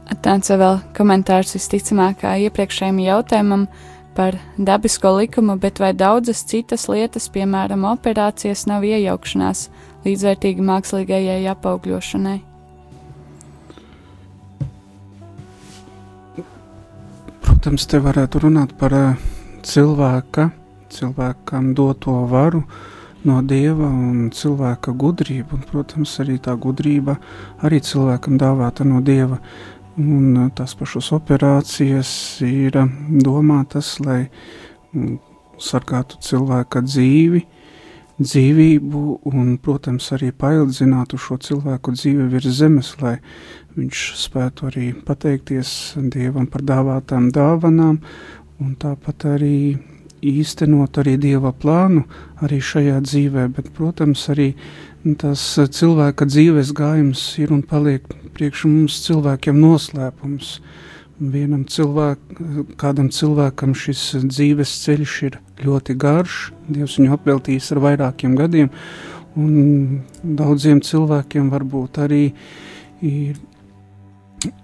Tāds 0.08 0.50
vēl 0.50 0.80
komentārs 0.96 1.54
visticamāk 1.56 2.24
iepriekšējiem 2.24 3.00
jautājumam 3.04 3.66
par 4.16 4.38
dabisko 4.56 5.12
likumu, 5.18 5.58
bet 5.60 5.78
vai 5.78 5.92
daudzas 5.94 6.42
citas 6.48 6.88
lietas, 6.90 7.28
piemēram, 7.30 7.84
operācijas, 7.92 8.66
nav 8.66 8.86
iejaukšanās 8.88 9.68
līdzvērtīgi 10.06 10.64
mākslīgajai 10.64 11.42
apaugļošanai? 11.52 12.38
Protams, 17.44 17.86
te 17.90 18.00
varētu 18.02 18.46
runāt 18.46 18.74
par 18.80 18.96
cilvēka 19.66 20.50
cilvēkam 20.88 21.74
doto 21.74 22.12
varu 22.28 22.62
no 23.28 23.40
dieva 23.42 23.88
un 23.88 24.28
cilvēka 24.34 24.94
gudrību. 24.96 25.58
Un, 25.58 25.64
protams, 25.70 26.14
arī 26.22 26.38
tā 26.42 26.54
gudrība 26.56 27.18
arī 27.66 27.80
cilvēkam 27.84 28.38
dāvāta 28.40 28.86
no 28.88 29.02
dieva. 29.04 29.40
Un 29.98 30.50
tās 30.54 30.76
pašas 30.78 31.08
operācijas 31.16 32.10
ir 32.46 32.76
domātas, 33.24 33.96
lai 33.98 34.28
mm, 34.94 35.16
sargātu 35.58 36.20
cilvēka 36.22 36.84
dzīvi, 36.86 37.40
dzīvību 38.22 39.02
un, 39.32 39.56
protams, 39.62 40.12
arī 40.14 40.30
paildzinātu 40.30 41.18
šo 41.18 41.40
cilvēku 41.42 41.96
dzīvi 41.96 42.28
virs 42.30 42.60
zemes, 42.60 42.92
lai 43.02 43.16
viņš 43.74 44.04
spētu 44.22 44.70
arī 44.70 44.92
pateikties 45.06 45.74
Dievam 46.14 46.46
par 46.46 46.62
dāvātām 46.66 47.32
dāvanām 47.34 47.98
un 48.62 48.74
tāpat 48.78 49.26
arī 49.34 49.58
īstenot 50.22 50.98
arī 50.98 51.16
Dieva 51.20 51.52
plānu 51.54 52.04
arī 52.42 52.58
šajā 52.62 52.98
dzīvē, 53.02 53.48
bet, 53.54 53.70
protams, 53.74 54.24
arī 54.32 54.52
tas 55.16 55.42
cilvēka 55.56 56.26
dzīves 56.28 56.74
gājums 56.76 57.22
ir 57.40 57.52
un 57.54 57.62
paliek 57.62 58.04
priekš 58.36 58.66
mums 58.68 59.00
cilvēkiem 59.06 59.58
noslēpums. 59.62 60.58
Vienam 61.18 61.64
cilvēkam, 61.66 62.66
kādam 62.78 63.08
cilvēkam 63.10 63.72
šis 63.74 64.02
dzīves 64.28 64.76
ceļš 64.84 65.14
ir 65.26 65.38
ļoti 65.64 65.96
garš, 65.98 66.36
Dievs 66.68 66.98
viņu 67.00 67.16
apveltījis 67.16 67.72
ar 67.74 67.80
vairākiem 67.88 68.36
gadiem, 68.38 68.68
un 69.34 70.02
daudziem 70.22 70.78
cilvēkiem 70.84 71.50
varbūt 71.50 71.98
arī 72.04 72.22
ir 73.02 73.38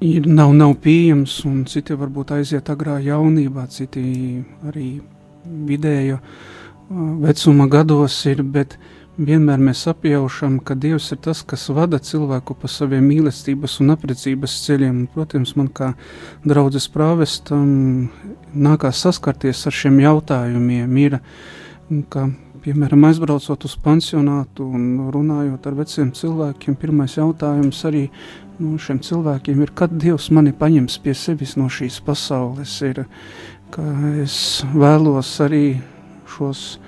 ir, 0.01 0.27
nav, 0.27 0.53
nav 0.55 0.75
pieejams, 0.83 1.41
un 1.49 1.65
citi 1.71 1.97
varbūt 1.99 2.35
aiziet 2.37 2.71
agrā 2.71 2.99
jaunībā, 3.03 3.67
citi 3.73 4.05
arī 4.69 4.89
vidēja 5.45 6.21
vecuma 7.25 7.67
gados 7.71 8.17
ir, 8.31 8.43
bet 8.43 8.79
vienmēr 9.19 9.61
mēs 9.63 9.85
apjaušam, 9.91 10.59
ka 10.65 10.75
Dievs 10.79 11.11
ir 11.15 11.21
tas, 11.23 11.43
kas 11.47 11.69
vada 11.75 12.01
cilvēku 12.03 12.57
pa 12.59 12.69
saviem 12.71 13.05
mīlestības 13.07 13.79
un 13.85 13.95
aprecības 13.95 14.57
ceļiem. 14.67 15.05
Protams, 15.15 15.55
man 15.59 15.69
kā 15.75 15.93
draudzes 16.45 16.89
prāvestam 16.93 18.09
nākās 18.55 19.05
saskarties 19.05 19.67
ar 19.69 19.77
šiem 19.77 20.01
jautājumiem. 20.03 20.97
Ir, 21.05 21.19
ka, 22.11 22.27
piemēram, 22.65 23.07
aizbraucot 23.11 23.69
uz 23.69 23.77
pansionātu 23.85 24.67
un 24.67 25.13
runājot 25.15 25.69
ar 25.69 25.79
veciem 25.79 26.11
cilvēkiem, 26.17 26.79
pirmais 26.81 27.19
jautājums 27.19 27.85
arī 27.87 28.09
no 28.59 28.79
šiem 28.79 29.01
cilvēkiem 29.03 29.63
ir, 29.63 29.75
kad 29.77 29.95
Dievs 29.95 30.31
mani 30.35 30.55
paņems 30.57 30.99
pie 31.03 31.15
sevis 31.19 31.57
no 31.61 31.69
šīs 31.71 32.01
pasaules. 32.07 32.77
Ir, 32.87 33.05
es 34.23 34.37
vēlos 34.75 35.33
arī 35.43 35.65
šos, 36.31 36.79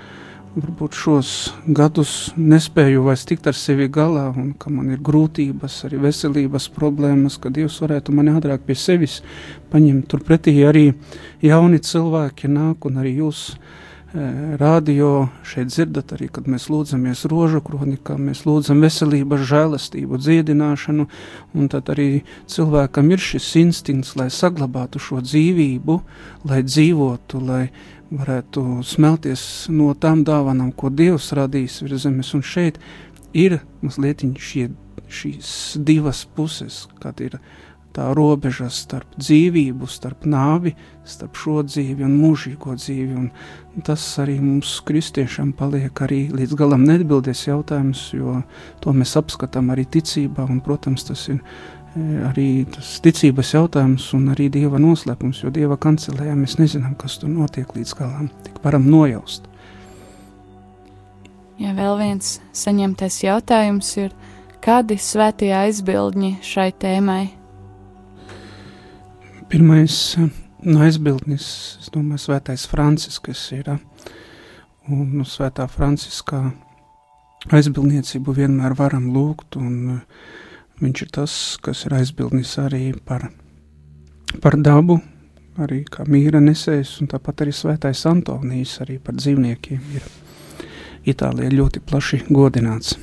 varbūt 0.55 0.95
šos 0.97 1.31
gadus 1.67 2.13
nespēju 2.37 3.03
vairs 3.05 3.25
tikt 3.27 3.49
ar 3.49 3.57
sevi 3.57 3.89
galā, 3.93 4.29
un 4.31 4.53
ka 4.59 4.71
man 4.73 4.93
ir 4.93 5.01
grūtības, 5.03 5.79
arī 5.87 5.99
veselības 6.07 6.69
problēmas, 6.75 7.39
ka 7.41 7.51
Dievs 7.53 7.79
varētu 7.83 8.15
mani 8.15 8.33
ātrāk 8.37 8.63
pie 8.67 8.77
sevis 8.77 9.19
paņemt. 9.73 10.07
Turpretī 10.11 10.55
arī 10.67 10.87
jauni 11.45 11.81
cilvēki 11.83 12.49
nāk, 12.53 12.87
un 12.87 13.03
arī 13.03 13.17
jūs 13.19 13.49
radio 14.57 15.27
šeit 15.45 15.67
dzirdat 15.67 16.13
arī, 16.15 16.29
kad 16.31 16.47
mēs 16.47 16.69
lūdzamies 16.71 17.25
rožu 17.29 17.59
kronikā, 17.61 18.15
mēs 18.17 18.45
lūdzam 18.47 18.79
veselības, 18.81 19.43
žēlastību, 19.49 20.19
dziedināšanu, 20.23 21.07
un 21.53 21.67
tad 21.71 21.91
arī 21.91 22.23
cilvēkam 22.49 23.11
ir 23.11 23.21
šis 23.21 23.49
instinkts, 23.59 24.15
lai 24.15 24.29
saglabātu 24.33 25.01
šo 25.03 25.19
dzīvību, 25.25 25.99
lai 26.47 26.63
dzīvotu, 26.63 27.43
lai 27.43 27.61
varētu 28.11 28.81
smelties 28.87 29.67
no 29.73 29.91
tām 29.99 30.23
dāvanām, 30.27 30.71
ko 30.71 30.89
Dievs 30.89 31.31
radīs 31.35 31.81
virs 31.83 32.05
zemes, 32.05 32.33
un 32.37 32.43
šeit 32.45 32.79
ir 33.35 33.59
mazliet 33.81 34.23
šie, 34.39 34.69
šīs 35.07 35.49
divas 35.83 36.25
puses, 36.35 36.85
kad 37.01 37.19
ir 37.23 37.39
tā 37.97 38.11
robeža 38.13 38.67
starp 38.69 39.15
dzīvību, 39.17 39.87
starp 39.89 40.27
nāvi, 40.29 40.75
starp 41.07 41.37
šo 41.39 41.63
dzīvi 41.65 42.05
un 42.05 42.13
mūžīgo 42.19 42.75
dzīvi. 42.77 43.15
Un 43.17 43.85
tas 43.87 44.03
arī 44.21 44.37
mums, 44.41 44.75
kristiešiem, 44.85 45.53
paliek 45.57 46.03
arī 46.05 46.27
līdz 46.33 46.53
galam 46.59 46.85
neatbildēs 46.85 47.47
jautājums, 47.47 48.03
jo 48.13 48.41
to 48.83 48.93
mēs 48.93 49.15
apskatām 49.17 49.73
arī 49.73 49.87
ticībā, 49.97 50.45
un, 50.45 50.61
protams, 50.61 51.07
tas 51.09 51.25
ir 51.33 51.41
arī 52.27 52.65
tas 52.71 52.97
ticības 53.03 53.53
jautājums 53.55 54.07
un 54.17 54.29
arī 54.33 54.47
dieva 54.53 54.79
noslēpums, 54.81 55.43
jo 55.43 55.51
dieva 55.53 55.77
kancelējā 55.81 56.35
mēs 56.37 56.57
nezinām, 56.59 56.95
kas 56.99 57.17
tur 57.21 57.31
notiek 57.31 57.71
līdz 57.75 57.93
galam, 57.97 58.29
tik 58.45 58.59
varam 58.63 58.87
nojaust. 58.91 59.47
Ja 61.57 61.73
vēl 61.73 61.95
viens 61.97 62.35
saņemtais 62.53 63.21
jautājums 63.23 63.89
ir, 63.97 64.11
kādi 64.61 64.99
svētie 65.01 65.49
aizbildņi 65.57 66.35
šai 66.45 66.69
tēmai? 66.77 67.23
Pirmais 69.49 69.95
no 70.67 70.83
aizbildnis, 70.85 71.47
es 71.81 71.89
domāju, 71.93 72.27
svētais 72.27 72.67
Francisks 72.69 73.47
ir, 73.55 73.71
un 74.91 75.05
no 75.17 75.25
svētā 75.25 75.65
Franciskā 75.71 76.43
aizbildniecību 77.53 78.35
vienmēr 78.37 78.75
varam 78.77 79.09
lūgt, 79.15 79.57
un 79.57 80.01
viņš 80.81 81.03
ir 81.03 81.11
tas, 81.13 81.33
kas 81.63 81.85
ir 81.87 81.97
aizbildnis 81.97 82.53
arī 82.61 82.91
par, 83.05 83.29
par 84.43 84.57
dabu, 84.61 84.99
arī 85.57 85.81
kā 85.89 86.05
mīra 86.09 86.41
nesējs, 86.43 86.97
un 87.01 87.11
tāpat 87.11 87.45
arī 87.45 87.53
svētais 87.55 88.05
Antonijs 88.09 88.77
arī 88.85 88.99
par 89.01 89.17
dzīvniekiem 89.17 89.91
ir 89.97 90.07
Itālijā 91.07 91.53
ļoti 91.53 91.79
plaši 91.87 92.25
godināts. 92.27 92.97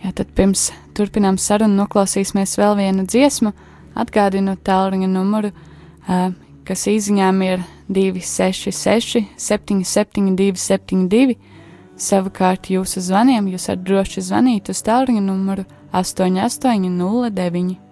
Jā, 0.00 0.14
tad 0.16 0.30
pirms 0.32 0.70
turpinām 0.96 1.36
sarunu, 1.36 1.82
noklausīsimies 1.82 2.56
vēl 2.56 2.78
vienu 2.78 3.04
dziesmu. 3.04 3.52
Atgādinu 4.00 4.54
tālruņa 4.64 5.08
numuru, 5.10 5.50
kas 6.64 6.86
īsiņām 6.88 7.42
ir 7.44 7.64
266, 7.92 9.26
772, 9.36 10.56
72. 10.56 11.36
Savukārt 12.00 12.70
jūsu 12.72 13.02
zvaniem 13.04 13.50
jūs 13.52 13.68
varat 13.68 13.84
droši 13.84 14.22
zvanīt 14.24 14.70
uz 14.72 14.80
tālruņa 14.86 15.20
numuru 15.20 15.66
8809. 15.92 17.89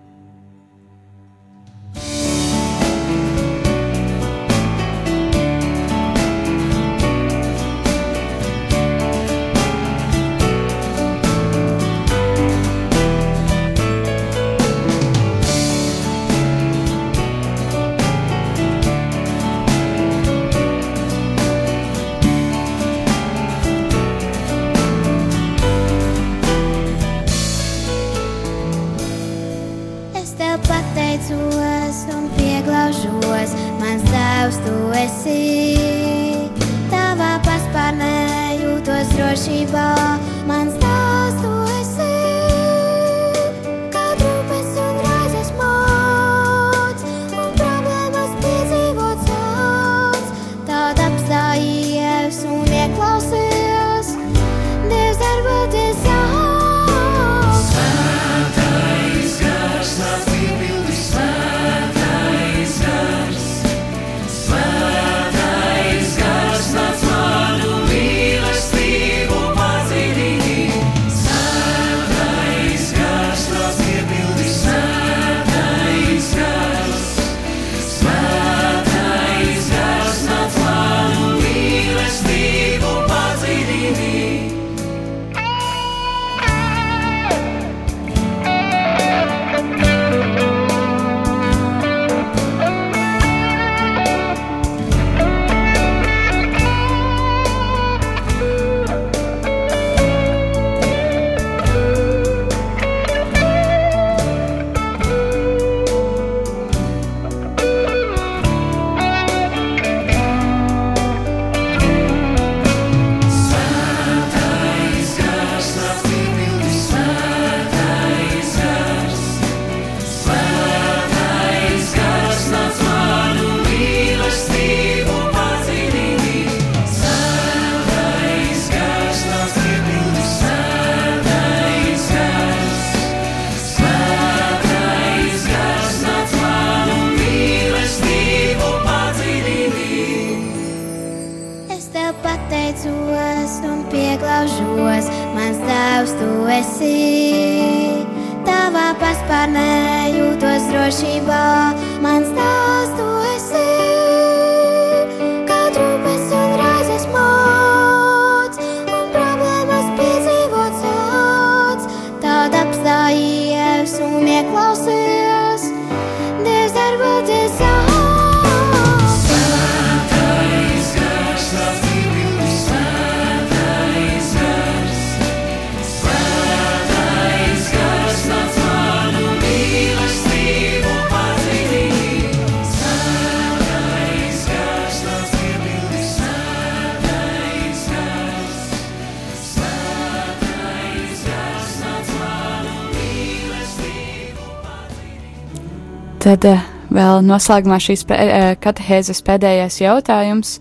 Tad 196.29 196.45
eh, 196.45 196.65
vēl 196.93 197.23
noslēgumā 197.25 197.79
šīs 197.81 198.03
eh, 198.13 198.51
katehēzes 198.61 199.23
pēdējais 199.25 199.79
jautājums. 199.81 200.59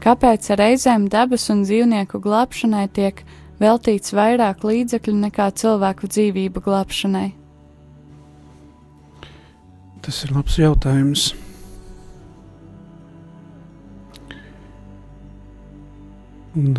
Kāpēc 0.00 0.46
reizēm 0.56 1.02
dabas 1.12 1.42
un 1.52 1.66
dzīvnieku 1.66 2.16
glābšanai 2.24 2.86
tiek 2.96 3.20
veltīts 3.60 4.14
vairāk 4.16 4.64
līdzekļu 4.64 5.12
nekā 5.18 5.50
cilvēku 5.60 6.08
dzīvību 6.08 6.62
glābšanai? 6.64 7.26
Tas 10.00 10.22
ir 10.24 10.32
labs 10.32 10.56
jautājums. 10.62 11.26
Un 16.56 16.72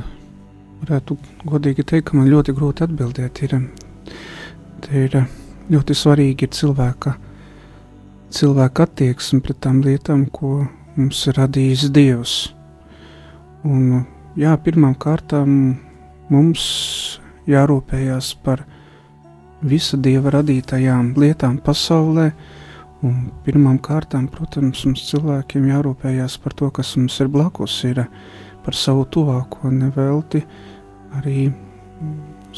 varētu 0.81 1.19
godīgi 1.45 1.85
teikt, 1.85 2.09
ka 2.09 2.17
man 2.17 2.33
ļoti 2.33 2.57
grūti 2.57 2.87
atbildēt. 2.89 3.45
Ir, 3.45 3.57
ir 5.05 5.21
ļoti 5.69 6.01
svarīgi 6.01 6.49
ir 6.49 6.55
cilvēka 6.63 7.19
cilvēka 8.33 8.87
attieksme 8.87 9.41
pret 9.43 9.59
tām 9.63 9.81
lietām, 9.85 10.25
ko 10.31 10.65
mums 10.97 11.23
ir 11.29 11.37
radījis 11.39 11.87
Dievs. 11.93 12.35
Un, 13.67 14.03
jā, 14.39 14.53
pirmām 14.63 14.95
kārtām 14.99 15.51
mums 16.31 16.63
jārūpējas 17.47 18.33
par 18.43 18.63
visa 19.61 19.97
Dieva 19.97 20.33
radītajām 20.37 21.13
lietām 21.17 21.57
pasaulē, 21.63 22.31
un 23.05 23.29
pirmām 23.45 23.77
kārtām, 23.83 24.27
protams, 24.31 24.83
mums 24.85 25.05
cilvēkiem 25.09 25.69
jārūpējas 25.71 26.39
par 26.43 26.57
to, 26.57 26.71
kas 26.73 26.95
mums 26.97 27.19
ir 27.23 27.31
blakus, 27.31 27.79
ir 27.87 28.03
par 28.65 28.75
savu 28.75 29.05
tuvāko 29.13 29.71
nevelti. 29.71 30.43
Arī 31.17 31.47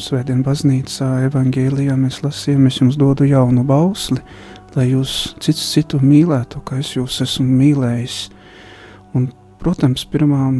Svētdien 0.00 0.40
baznīcā 0.46 1.06
evangēlijā 1.26 1.92
mēs 1.98 2.22
lasījām, 2.24 2.68
es 2.70 2.78
jums 2.80 2.96
dodu 3.00 3.26
jaunu 3.28 3.64
bausli, 3.68 4.20
lai 4.76 4.90
jūs 4.90 5.14
cits 5.42 5.62
citu 5.74 6.00
mīlētu, 6.02 6.62
kā 6.66 6.80
es 6.82 6.94
jūs 6.96 7.20
esmu 7.24 7.46
mīlējis. 7.60 8.18
Un, 9.18 9.30
protams, 9.62 10.04
pirmā, 10.10 10.50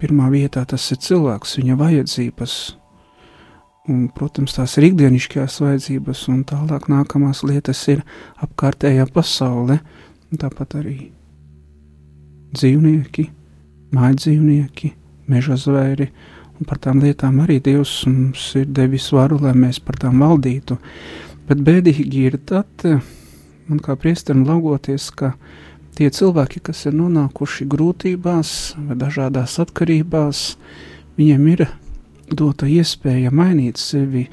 pirmā 0.00 0.28
vietā 0.32 0.64
tas 0.68 0.84
ir 0.92 1.00
cilvēks, 1.04 1.56
viņa 1.60 1.78
vajadzības, 1.80 2.56
un, 3.90 4.08
protams, 4.16 4.56
tās 4.58 4.76
ir 4.78 4.90
ikdienišķās 4.90 5.60
vajadzības, 5.64 6.26
un 6.32 6.42
tālāk 6.48 6.90
nākamās 6.92 7.44
lietas 7.48 7.80
ir 7.92 8.04
apkārtējā 8.44 9.08
pasaule, 9.14 9.80
tāpat 10.40 10.76
arī 10.82 10.98
dzīvnieki, 12.54 13.30
mājdzīvnieki, 13.96 14.94
meža 15.30 15.56
zvēri 15.58 16.10
Un 16.60 16.68
par 16.68 16.76
tām 16.76 16.98
lietām 17.00 17.38
arī 17.40 17.56
Dievs 17.64 18.02
mums 18.04 18.50
ir 18.60 18.66
devis 18.76 19.06
varu, 19.16 19.38
lai 19.40 19.54
mēs 19.56 19.78
par 19.80 19.96
tām 20.02 20.20
valdītu. 20.20 20.76
Bet 21.50 21.64
bēdīgi 21.66 22.28
ir 22.28 22.36
tad, 22.46 22.84
man 23.66 23.80
kā 23.82 23.96
priesteram 23.98 24.44
laugoties, 24.46 25.08
ka 25.10 25.32
tie 25.98 26.06
cilvēki, 26.14 26.60
kas 26.68 26.84
ir 26.86 26.94
nonākuši 26.94 27.64
grūtībās 27.72 28.52
vai 28.86 28.94
dažādās 29.00 29.56
atkarībās, 29.64 30.44
viņiem 31.18 31.48
ir 31.50 31.64
dota 32.30 32.68
iespēja 32.70 33.32
mainīt 33.34 33.82
sevi, 33.82 34.28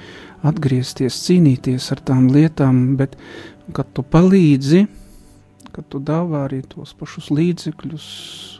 atgriezties, 0.45 1.17
cīnīties 1.25 1.89
ar 1.95 2.03
tām 2.05 2.27
lietām, 2.35 2.83
bet 2.99 3.17
kad 3.73 3.89
tu 3.97 4.05
palīdzi, 4.05 4.83
kad 5.73 5.87
tu 5.89 5.97
dāvā 5.97 6.43
arī 6.45 6.61
tos 6.69 6.93
pašus 6.99 7.31
līdzekļus 7.33 8.05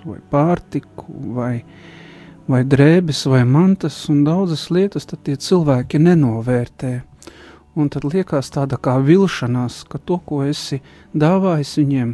vai 0.07 0.17
pārtiku 0.33 1.05
vai 1.37 1.53
vai 2.47 2.61
drēbes, 2.63 3.25
vai 3.27 3.41
mantas 3.43 3.99
un 4.09 4.23
daudzas 4.23 4.69
lietas, 4.71 5.05
tad 5.05 5.25
tie 5.27 5.35
cilvēki 5.35 5.99
nenovērtē. 5.99 6.91
Un 7.77 7.91
tad 7.93 8.07
liekas 8.09 8.49
tāda 8.49 8.79
kā 8.81 8.95
vilšanās, 9.05 9.83
ka 9.85 9.99
to, 10.01 10.17
ko 10.25 10.41
esi 10.47 10.79
dāvājis 11.13 11.75
viņiem, 11.77 12.13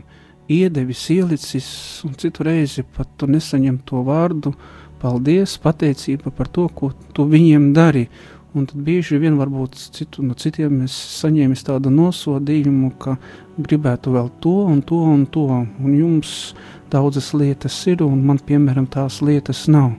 iedevis, 0.51 1.03
ielicis, 1.13 1.67
un 2.03 2.17
citu 2.19 2.43
reizi 2.43 2.83
pat 2.83 3.07
tu 3.15 3.29
nesaņem 3.31 3.77
to 3.87 4.01
vārdu, 4.03 4.51
paldies, 4.99 5.55
pateicība 5.63 6.33
par 6.35 6.49
to, 6.51 6.67
ko 6.67 6.91
tu 7.15 7.23
viņiem 7.31 7.71
dari. 7.75 8.09
Un 8.53 8.67
tad 8.69 8.83
bieži 8.85 9.17
vien 9.17 9.37
varbūt 9.39 9.79
citu, 9.95 10.21
no 10.21 10.35
citiem 10.37 10.83
mēs 10.83 10.93
saņēmis 11.21 11.63
tādu 11.65 11.89
nosodījumu, 11.89 12.91
ka 13.01 13.15
gribētu 13.57 14.13
vēl 14.13 14.27
to 14.43 14.57
un 14.69 14.83
to 14.85 14.99
un 15.13 15.23
to, 15.25 15.47
un 15.63 15.95
jums 15.95 16.53
daudzas 16.91 17.31
lietas 17.33 17.79
ir, 17.87 18.03
un 18.05 18.19
man, 18.27 18.37
piemēram, 18.37 18.85
tās 18.85 19.21
lietas 19.25 19.63
nav. 19.71 19.95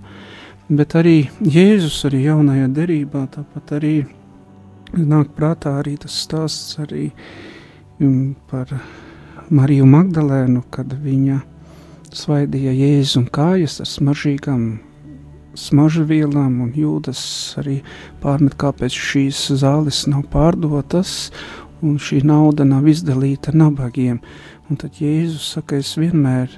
Bet 0.69 0.95
arī 1.01 1.25
Jēzus, 1.41 2.05
arī 2.07 2.23
jaunajā 2.29 2.69
derībā, 2.77 3.25
tāpat 3.33 3.75
arī 3.81 3.95
nāk 5.03 5.35
prātā 5.35 5.79
arī 5.81 5.97
tas 5.99 6.15
stāsts 6.25 6.79
arī 6.79 7.11
par 8.51 8.71
Mariju 9.51 9.87
Magdalēnu, 9.91 10.63
kad 10.71 10.95
viņa 11.03 11.41
svaidīja 12.15 12.73
Jēzu 12.75 13.23
un 13.23 13.31
kājas 13.35 13.81
ar 13.83 13.91
smaržīgām 13.91 14.67
smaržvielām, 15.59 16.61
un 16.65 16.73
jūdas 16.75 17.23
arī 17.63 17.81
pārmet, 18.23 18.57
kāpēc 18.59 18.95
šīs 18.95 19.47
zāles 19.61 20.05
nav 20.11 20.25
pārdotas, 20.33 21.31
un 21.85 21.99
šī 22.01 22.23
nauda 22.27 22.67
nav 22.67 22.89
izdalīta 22.91 23.55
nabagiem. 23.55 24.21
Un 24.71 24.81
tad 24.81 24.99
Jēzus 25.01 25.55
saka, 25.57 25.79
es 25.79 25.95
vienmēr 26.01 26.51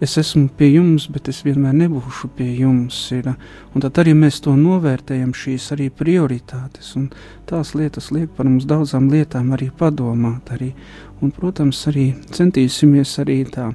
es 0.00 0.16
esmu 0.20 0.48
pie 0.58 0.68
jums, 0.74 1.06
bet 1.12 1.30
es 1.32 1.42
vienmēr 1.46 1.74
nebūšu 1.76 2.30
pie 2.36 2.48
jums. 2.60 2.98
Ir. 3.16 3.32
Un 3.74 3.84
tad 3.84 4.00
arī 4.02 4.14
mēs 4.18 4.42
to 4.44 4.56
novērtējam, 4.58 5.32
šīs 5.36 5.70
arī 5.76 5.88
prioritātes, 5.94 6.92
un 6.98 7.08
tās 7.48 7.74
lietas 7.78 8.10
liek 8.14 8.32
par 8.36 8.48
mums 8.48 8.68
daudzām 8.68 9.10
lietām 9.12 9.52
arī 9.56 9.70
padomāt. 9.70 10.52
Arī. 10.56 10.72
Un, 11.22 11.32
protams, 11.32 11.80
arī 11.88 12.10
centīsimies 12.36 13.16
arī 13.22 13.40
tā 13.48 13.70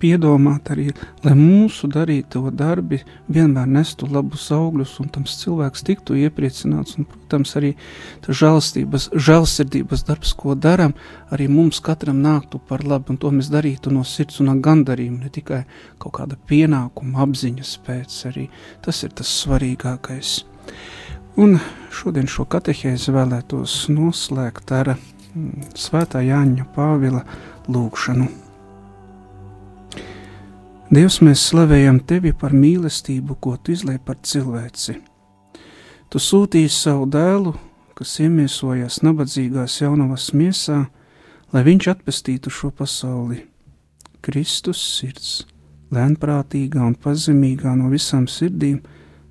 piedomāt 0.00 0.70
arī, 0.74 0.90
lai 1.24 1.32
mūsu 1.38 1.88
darīto 1.92 2.44
darbi 2.54 3.00
vienmēr 3.32 3.68
nestu 3.70 4.08
labus 4.10 4.48
augļus, 4.54 4.94
un 5.02 5.10
tam 5.14 5.26
cilvēks 5.28 5.84
tiktu 5.86 6.16
iepriecināts. 6.22 6.98
Un, 6.98 7.08
protams, 7.08 7.54
arī 7.60 7.72
žēlstības, 8.28 9.10
žēlsirdības 9.16 10.04
darbs, 10.08 10.34
ko 10.38 10.54
darām, 10.54 10.94
arī 11.32 11.48
mums 11.48 11.80
katram 11.84 12.20
nāktu 12.24 12.60
par 12.68 12.84
labu, 12.84 13.12
un 13.14 13.20
to 13.22 13.32
mēs 13.34 13.50
darītu 13.52 13.92
no 13.94 14.04
sirds 14.04 14.40
un 14.42 14.52
gandarījuma, 14.62 15.24
ne 15.24 15.32
tikai 15.32 15.62
kaut 16.02 16.16
kāda 16.20 16.38
pienākuma 16.48 17.24
apziņas 17.26 17.76
pēc. 17.86 18.18
Arī 18.32 18.48
tas 18.84 19.02
ir 19.06 19.14
tas 19.16 19.32
svarīgākais. 19.42 20.42
Un 21.40 21.56
šodien 21.88 22.28
šo 22.28 22.44
katehēzi 22.44 23.14
vēlētos 23.14 23.86
noslēgt 23.88 24.72
ar 24.76 24.92
mm, 24.94 25.72
Svētā 25.80 26.20
Jāņa 26.26 26.68
Pāvila 26.74 27.24
lūgšanu. 27.72 28.28
Dievs, 30.92 31.22
mēs 31.24 31.40
slavējam 31.48 32.02
Tevi 32.04 32.34
par 32.36 32.52
mīlestību, 32.52 33.38
ko 33.40 33.54
Tu 33.56 33.72
izlai 33.72 33.94
par 33.96 34.18
cilvēci. 34.28 34.98
Tu 36.12 36.20
sūtīji 36.20 36.68
savu 36.68 37.06
dēlu, 37.08 37.54
kas 37.96 38.18
iemiesojas 38.20 38.98
nabadzīgās 39.00 39.78
jaunavas 39.80 40.26
miesā, 40.36 40.82
lai 41.56 41.62
viņš 41.64 41.88
atpestītu 41.94 42.52
šo 42.52 42.68
pasauli. 42.76 43.38
Kristus 44.20 44.84
sirds, 44.98 45.46
lēnprātīgā 45.96 46.84
un 46.84 46.92
pazemīgā 46.92 47.72
no 47.80 47.88
visām 47.88 48.28
sirdīm, 48.28 48.82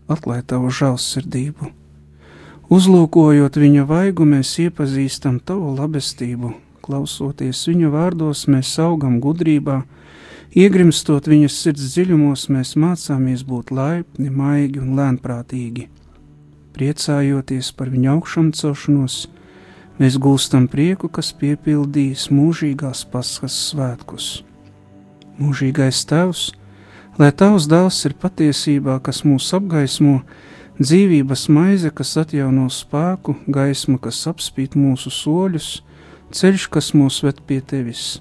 atklāj 0.10 0.42
Tavu 0.50 0.74
žēlsirdību. 0.74 1.70
Uzlūkojot 2.74 3.62
viņa 3.62 3.86
vaigu, 3.86 4.26
mēs 4.26 4.58
iepazīstam 4.66 5.38
Tavu 5.46 5.76
labestību, 5.78 6.56
klausoties 6.82 7.68
viņa 7.70 7.94
vārdos, 7.94 8.48
mēs 8.50 8.80
augam 8.82 9.22
gudrībā, 9.22 9.84
Iegrimstot 10.52 11.30
viņas 11.32 11.54
sirds 11.64 11.94
dziļumos, 11.94 12.50
mēs 12.52 12.74
mācāmies 12.76 13.46
būt 13.48 13.70
laipni, 13.72 14.28
maigi 14.28 14.82
un 14.84 14.98
lēnprātīgi. 14.98 15.86
Priecājoties 16.76 17.70
par 17.78 17.88
viņa 17.88 18.10
augšām 18.12 18.50
celšanos, 18.60 19.30
mēs 19.96 20.18
gūstam 20.20 20.66
prieku, 20.68 21.08
kas 21.08 21.30
piepildīs 21.40 22.26
mūžīgās 22.36 23.06
paskas 23.14 23.56
svētkus. 23.70 24.42
Mūžīgais 25.40 26.02
Tēvs, 26.10 26.42
lai 27.16 27.30
Tavs 27.32 27.70
dēls 27.72 28.02
ir 28.10 28.18
patiesībā, 28.20 28.98
kas 29.06 29.22
mūs 29.24 29.48
apgaismo, 29.56 30.18
dzīvības 30.82 31.46
maize, 31.48 31.94
kas 31.96 32.12
atjauno 32.26 32.68
spēku, 32.68 33.38
gaisma, 33.48 33.96
kas 34.04 34.20
apspīd 34.28 34.76
mūsu 34.76 35.16
soļus, 35.16 35.70
ceļš, 36.36 36.68
kas 36.76 36.92
mūs 36.92 37.22
ved 37.24 37.40
pie 37.48 37.62
Tevis 37.64 38.20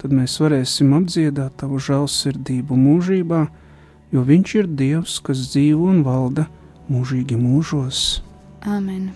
tad 0.00 0.14
mēs 0.16 0.38
varēsim 0.40 0.94
apdziedāt 0.96 1.58
tavu 1.60 1.80
žēlsirdību 1.82 2.76
mūžībā, 2.76 3.44
jo 4.10 4.24
Viņš 4.26 4.54
ir 4.58 4.70
Dievs, 4.80 5.18
kas 5.24 5.44
dzīvo 5.52 5.90
un 5.92 6.00
valda 6.06 6.48
mūžīgi 6.90 7.36
mūžos. 7.38 8.22
Amen! 8.66 9.10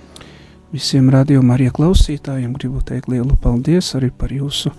Visiem 0.75 1.07
radījuma 1.13 1.55
arī 1.55 1.69
klausītājiem 1.71 2.55
gribu 2.57 2.81
teikt 2.83 3.07
lielu 3.13 3.37
paldies 3.39 3.93
arī 3.95 4.09
par 4.11 4.33
jūsu 4.35 4.73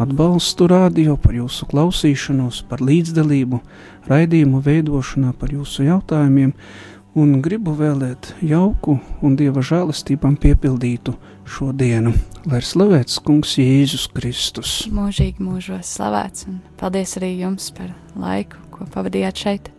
atbalstu 0.00 0.64
rādio, 0.70 1.18
par 1.20 1.34
jūsu 1.36 1.68
klausīšanos, 1.68 2.62
par 2.70 2.80
līdzdalību, 2.80 3.60
raidījumu 4.08 4.62
veidošanā, 4.64 5.34
par 5.36 5.52
jūsu 5.52 5.84
jautājumiem 5.90 6.54
un 7.20 7.34
gribu 7.44 7.74
vēlēt 7.76 8.32
jauku 8.40 8.96
un 9.20 9.36
dieva 9.36 9.60
žēlastībām 9.60 10.38
piepildītu 10.40 11.18
šo 11.48 11.72
dienu. 11.76 12.14
Lai 12.48 12.58
ir 12.62 12.66
slavēts 12.66 13.20
Kungs 13.22 13.56
Jēzus 13.60 14.08
Kristus. 14.14 14.72
Mūžīgi 14.92 15.42
mūžos 15.42 15.94
slavēts 15.96 16.48
un 16.50 16.58
paldies 16.80 17.16
arī 17.20 17.34
jums 17.42 17.70
par 17.76 17.92
laiku, 18.18 18.58
ko 18.74 18.88
pavadījāt 18.94 19.46
šeit. 19.46 19.72